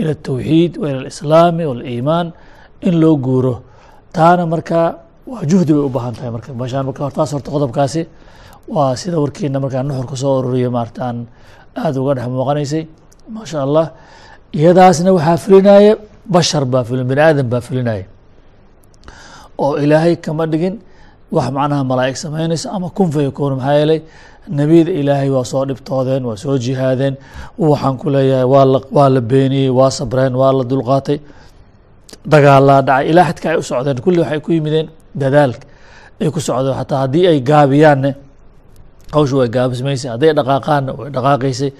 ila 0.00 0.10
الtawxiid 0.16 0.72
wa 0.80 0.86
ila 0.90 0.98
اlislaami 1.04 1.64
wاliimaan 1.70 2.26
in 2.88 2.94
loo 3.02 3.16
guuro 3.26 3.54
taana 4.16 4.46
markaa 4.52 4.88
waa 5.31 5.43
juhdi 5.49 5.71
bay 5.75 5.83
u 5.87 5.89
baahan 5.95 6.13
tahay 6.17 6.31
marka. 6.35 6.49
Meeshaan 6.59 6.85
marka 6.87 7.01
hor 7.05 7.13
taas 7.17 7.31
horta 7.33 7.49
qodobkaasi 7.55 8.01
waa 8.75 8.95
sida 9.01 9.17
warkiina 9.23 9.57
markaa 9.63 9.83
nuxur 9.87 10.05
ku 10.11 10.15
soo 10.21 10.33
ururiyo 10.39 10.69
maarata 10.75 11.01
aan 11.07 11.17
aada 11.83 11.97
uga 12.01 12.13
dhex 12.17 12.27
muuqanaysay 12.35 12.83
maasha 13.35 13.57
allah 13.65 13.85
iyadaasna 14.59 15.09
waxaa 15.17 15.37
fulinaya 15.43 15.93
bashar 16.33 16.63
baa 16.73 16.83
fulin 16.87 17.05
bani 17.09 17.21
aadam 17.27 17.47
baa 17.53 17.61
fulinaya 17.67 18.05
oo 19.63 19.73
ilaahay 19.83 20.15
kama 20.25 20.43
dhigin 20.51 20.75
wax 21.35 21.47
macnaha 21.55 21.83
malaa'ig 21.91 22.17
samaynayso 22.23 22.67
ama 22.75 22.87
kun 22.97 23.07
fayakuun 23.13 23.53
maxaa 23.59 23.75
yeelay 23.79 23.99
nebiyada 24.57 24.91
ilaahay 25.01 25.29
waa 25.35 25.45
soo 25.51 25.63
dhibtoodeen 25.69 26.23
waa 26.29 26.37
soo 26.43 26.55
jihaadeen. 26.65 27.15
Waxaan 27.69 27.95
ku 28.01 28.07
leeyahay 28.15 28.47
waa 28.53 28.65
la 28.73 28.79
waa 28.97 29.09
la 29.15 29.21
beeniyey 29.31 29.69
waa 29.79 29.91
sabreen 29.99 30.33
waa 30.41 30.51
la 30.57 30.63
dulqaatay. 30.71 31.17
Dagaalaa 32.31 32.81
dhacay 32.87 33.05
ilaa 33.11 33.25
xadka 33.29 33.47
ay 33.51 33.57
u 33.61 33.63
socdeen 33.69 33.97
kulli 34.05 34.19
waxay 34.23 34.39
ku 34.45 34.49
yimideen 34.57 34.87
dadaalka 35.15 35.65
ay 36.21 36.29
ku 36.31 36.39
socdeen 36.39 36.75
xataa 36.75 36.99
haddii 37.07 37.27
ay 37.27 37.39
gaabiyaanne 37.41 38.15
hawshu 39.11 39.37
way 39.37 39.49
gaabismaysay 39.49 40.11
hadday 40.11 40.33
dhaqaaqaanna 40.33 40.91
way 40.97 41.09
dhaqaaqaysay. 41.09 41.73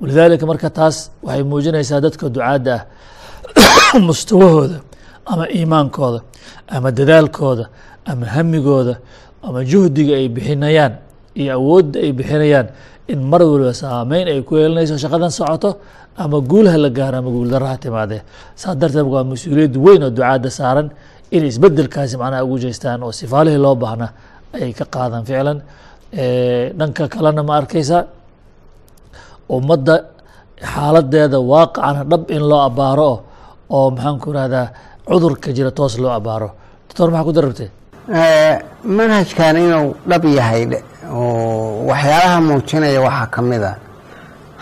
Walidaalika 0.00 0.46
marka 0.46 0.70
taas 0.70 1.10
waxay 1.22 1.42
muujinaysaa 1.42 2.00
dadka 2.00 2.28
ducaadda 2.28 2.74
ah 2.76 3.98
mustawahooda 4.08 4.80
ama 5.24 5.48
iimaankooda 5.48 6.20
ama 6.68 6.92
dadaalkooda 6.92 7.64
ama 8.04 8.26
hamigooda 8.26 8.98
ama 9.42 9.64
juhdiga 9.64 10.14
ay 10.20 10.28
bixinayaan 10.28 11.00
iyo 11.34 11.52
awoodda 11.56 12.00
ay 12.04 12.12
bixinayaan 12.12 12.68
in 13.08 13.24
mar 13.24 13.40
waliba 13.42 13.72
saameyn 13.72 14.28
ay 14.28 14.42
ku 14.42 14.56
yeelanayso 14.60 14.98
shaqadan 15.00 15.30
socoto 15.30 15.80
ama 16.16 16.40
guulaha 16.40 16.76
la 16.76 16.90
gaaro 16.90 17.16
ama 17.18 17.30
guuldaraha 17.30 17.76
timaadee. 17.80 18.22
Saa 18.54 18.74
darteed 18.74 19.08
waa 19.08 19.24
mas'uuliyad 19.24 19.76
weyn 19.76 20.02
oo 20.02 20.10
ducaadda 20.10 20.50
saaran 20.50 20.90
inay 21.34 21.48
isbedelkaasi 21.52 22.14
macnaha 22.22 22.44
ugu 22.46 22.56
jeestaan 22.64 23.02
oo 23.06 23.12
sifaalihii 23.20 23.60
loo 23.66 23.74
baahnaa 23.82 24.10
ay 24.54 24.72
ka 24.78 24.84
qaadaan 24.94 25.24
ficlan. 25.28 25.58
Dhanka 26.78 27.04
kalena 27.12 27.42
ma 27.48 27.52
arkaysa 27.60 27.98
ummadda 29.56 29.94
xaaladeeda 30.72 31.38
waaqicana 31.52 32.00
dhab 32.10 32.22
in 32.36 32.42
loo 32.50 32.60
abaaro 32.68 33.08
o 33.12 33.16
oo 33.76 33.88
maxaan 33.94 34.16
ku 34.22 34.28
rahdaa 34.36 34.66
cudurka 35.08 35.48
jira 35.56 35.70
toos 35.78 35.94
loo 36.02 36.12
abaaro. 36.18 36.48
Doctor 36.88 37.08
maxaa 37.10 37.26
ku 37.28 37.32
darartay 37.36 37.68
manhajkan 38.96 39.56
inuu 39.64 39.88
dhab 40.10 40.22
yahay 40.38 40.62
waxyaalaha 41.90 42.38
muujinaya 42.48 43.00
waxaa 43.06 43.26
ka 43.34 43.40
mid 43.50 43.62
a 43.70 43.72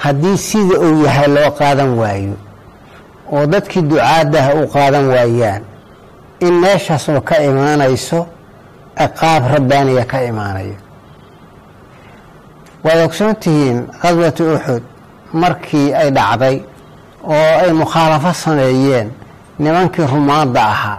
haddii 0.04 0.36
sida 0.48 0.74
uu 0.86 1.04
yahay 1.06 1.28
loo 1.36 1.50
qaadan 1.60 1.90
waayo 2.00 2.36
oo 3.34 3.44
dadkii 3.52 3.82
ducaaddaha 3.90 4.50
u 4.60 4.62
qaadan 4.74 5.04
waayaan 5.14 5.62
in 6.46 6.54
meeshaas 6.64 7.08
oo 7.08 7.20
ka 7.28 7.36
imaanayso 7.48 8.20
ciqaab 8.98 9.42
rabbaaniya 9.54 10.04
ka 10.12 10.18
imaanaya 10.30 10.76
waad 12.84 13.00
ogsoon 13.06 13.34
tihiin 13.42 13.78
qaswatu 14.02 14.42
uxud 14.54 14.82
markii 15.42 15.88
ay 16.00 16.08
dhacday 16.16 16.56
oo 17.34 17.50
ay 17.62 17.72
mukhaalafo 17.72 18.32
sameeyeen 18.44 19.08
nimankii 19.58 20.06
rumaadda 20.12 20.62
ahaa. 20.74 20.98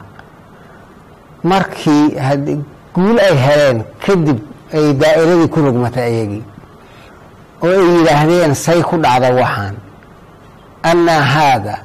Markii 1.44 2.06
guul 2.96 3.18
ay 3.20 3.36
heleen 3.46 3.84
kadib 4.06 4.40
ay 4.74 4.94
daa'iradii 5.02 5.48
ku 5.54 5.60
rogmatay 5.66 6.04
ayagii. 6.12 6.44
Oo 7.64 7.70
ay 7.80 7.88
yidhaahdeen 7.98 8.54
say 8.56 8.82
ku 8.82 8.96
dhacda 8.98 9.30
waxaan. 9.40 9.76
Annaa 10.84 11.22
haada 11.34 11.76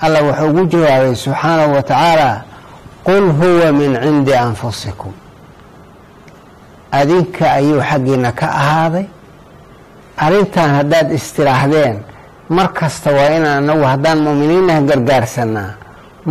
alla 0.00 0.18
wuxuu 0.22 0.48
ugu 0.50 0.62
jawaabay 0.72 1.14
subxaanahu 1.14 1.72
wa 1.76 1.82
tacaala 1.82 2.30
qul 3.04 3.24
huwa 3.40 3.72
min 3.72 3.90
cindi 4.02 4.34
anfusikum. 4.34 5.12
Adinka 6.92 7.52
ayuu 7.52 7.80
xaggiina 7.90 8.32
ka 8.32 8.46
ahaaday. 8.60 9.06
Arrintan 10.24 10.70
haddaad 10.78 11.12
istiraahdeen 11.12 11.96
mar 12.48 12.68
kasta 12.72 13.10
waa 13.12 13.30
inaan 13.36 13.58
anagu 13.64 13.84
haddaan 13.92 14.18
mu'miniinah 14.26 14.80
gargaarsanaa 14.88 15.70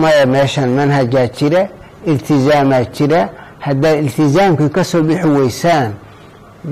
maya 0.01 0.25
meeshan 0.25 0.69
manhajaa 0.69 1.28
jira 1.38 1.62
iltizaamaa 2.06 2.84
jira. 2.95 3.30
Haddaad 3.60 3.97
iltizaamkii 4.04 4.69
ka 4.69 4.84
soo 4.84 5.01
bixi 5.01 5.28
weysaan 5.28 5.91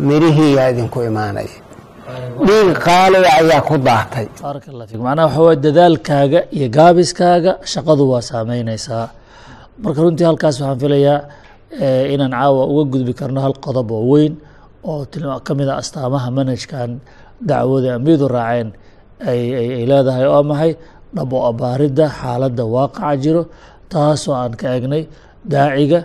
mirihiiyaa 0.08 0.70
idinku 0.70 1.02
imaanaya 1.10 1.58
dhiig 2.08 2.76
qaaliga 2.86 3.30
ayaa 3.40 3.62
ku 3.68 3.76
daatay. 3.88 4.28
Macnaha 5.00 5.28
waxa 5.28 5.42
waye 5.48 5.58
dadaalkaaga 5.66 6.40
iyo 6.58 6.68
gaabiskaaga 6.78 7.52
shaqadu 7.74 8.04
waa 8.12 8.22
saameyneysaa 8.30 9.08
marka 9.84 10.00
runtii 10.04 10.26
halkaas 10.30 10.56
waxaan 10.60 10.80
filayaa 10.82 11.20
inaan 12.14 12.34
caawa 12.36 12.62
uga 12.72 12.84
gudbi 12.92 13.14
karno 13.20 13.40
hal 13.46 13.56
qodob 13.66 13.90
oo 13.92 14.04
weyn 14.12 14.34
oo 14.84 15.06
ka 15.46 15.54
a 15.72 15.76
astaamaha 15.82 16.28
manhajkan 16.38 16.90
dacwada 17.50 17.90
ambiyadu 17.98 18.28
raaceen 18.36 18.70
ay 19.30 19.86
leedahay 19.90 20.26
oo 20.28 20.44
maxay? 20.44 20.72
Dhabo 21.16 21.38
abaaridda 21.50 22.06
xaaladda 22.20 22.64
waaqaca 22.76 23.16
jiro 23.24 23.44
taasoo 23.92 24.34
aan 24.42 24.54
ka 24.60 24.68
egnay 24.78 25.04
daaciga 25.52 26.00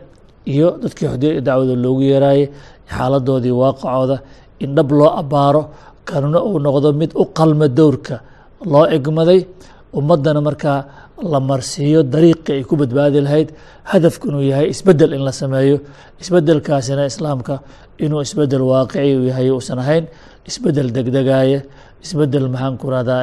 iyo 0.53 0.69
dadkii 0.83 1.41
dacwada 1.47 1.75
loogu 1.85 2.03
yeeraayey 2.11 2.47
xaaladoodii 2.95 3.55
waaqacooda. 3.63 4.19
In 4.65 4.75
dhab 4.77 4.91
loo 4.99 5.11
abaaro 5.23 5.63
kanuna 6.11 6.39
uu 6.49 6.59
noqdo 6.67 6.89
mid 7.01 7.11
u 7.15 7.25
qalma 7.39 7.67
dowrka. 7.79 8.17
Loo 8.73 8.85
egmaday 8.97 9.41
ummaddana 9.99 10.41
markaa 10.49 10.79
la 11.33 11.39
marsiiyo 11.51 12.01
dariiqii 12.13 12.53
ay 12.59 12.63
ku 12.69 12.75
badbaadi 12.81 13.19
lahayd 13.27 13.49
hadafku 13.91 14.25
inuu 14.31 14.45
yahay 14.51 14.67
isbeddel 14.75 15.13
in 15.17 15.23
la 15.29 15.33
sameeyo. 15.41 15.77
Isbedelkaasina 16.23 17.03
islaamka 17.13 17.55
inuu 18.05 18.21
isbeddel 18.27 18.63
waaqici 18.71 19.13
u 19.21 19.23
yahay 19.31 19.49
uusan 19.57 19.79
ahayn 19.85 20.05
isbeddel 20.51 20.89
degdegaaya 20.97 21.61
isbeddel 22.05 22.47
maxaan 22.55 22.75
ku 22.81 22.87
rahdaa 22.95 23.23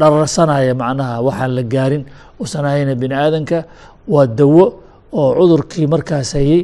dhararsanaya 0.00 0.74
macnaha 0.82 1.16
waxaan 1.26 1.52
la 1.58 1.62
gaarin 1.62 2.02
uusan 2.40 2.64
ahayna 2.68 2.94
bini 3.02 3.14
aadanka 3.14 3.58
waa 4.08 4.26
dawo 4.38 4.64
oo 5.20 5.30
cudurkii 5.38 5.86
markaas 5.94 6.32
hayey 6.38 6.60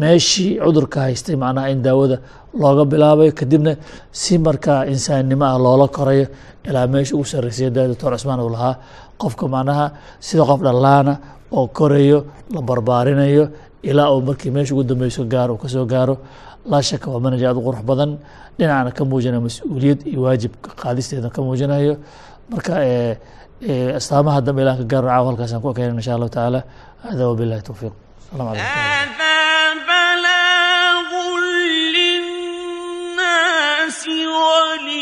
meeshii 0.00 0.58
cudurka 0.64 0.98
haystay 1.06 1.36
macnaha 1.36 1.68
in 1.72 1.82
daawada 1.86 2.16
looga 2.62 2.84
bilaabayo 2.92 3.32
kadibna 3.40 3.72
si 4.20 4.32
markaa 4.46 4.80
insaannimo 4.92 5.44
ah 5.52 5.58
loola 5.64 5.86
korayo 5.96 6.26
ilaa 6.68 6.86
meesha 6.92 7.12
ugu 7.16 7.24
sarreysaya 7.32 7.70
da 7.76 7.82
doctor 7.90 8.10
cusmaan 8.14 8.40
uu 8.46 8.50
lahaa 8.56 8.74
qofka 9.22 9.44
macnaha 9.54 9.86
sida 10.26 10.42
qof 10.50 10.60
dhallaana 10.66 11.12
oo 11.58 11.66
korayo 11.78 12.18
la 12.54 12.60
barbaarinayo 12.68 13.44
ilaa 13.90 14.08
uu 14.14 14.20
markii 14.28 14.50
meesha 14.56 14.72
ugu 14.74 14.84
dambeyso 14.90 15.22
gaaro 15.32 15.52
uu 15.54 15.60
ka 15.62 15.68
soo 15.74 15.84
gaaro 15.92 16.14
laa 16.70 16.82
shaka 16.88 17.06
waa 17.12 17.20
manhaj 17.24 17.42
aad 17.48 17.56
u 17.60 17.62
qurux 17.66 17.82
badan 17.90 18.10
dhinacna 18.58 18.90
ka 18.96 19.02
muujinaya 19.10 19.40
mas'uuliyad 19.46 20.00
iyo 20.10 20.20
waajib 20.26 20.52
qaadisteeda 20.82 21.28
ka 21.34 21.40
muujinayo 21.46 21.94
marka 22.50 22.72
astaamaha 23.98 24.38
dambe 24.46 24.60
ilaan 24.64 24.78
ka 24.80 24.84
gaaro 24.92 25.06
caawa 25.10 25.26
halkaasaan 25.30 25.60
ku 25.62 25.68
ekeynan 25.74 25.98
insha 26.00 26.12
allahu 26.16 26.30
tacaala 26.36 26.60
hada 27.04 27.22
wabillahi 27.30 27.62
towfiiq 27.68 27.94
asalaamu 34.04 34.34
calaykum 34.34 34.93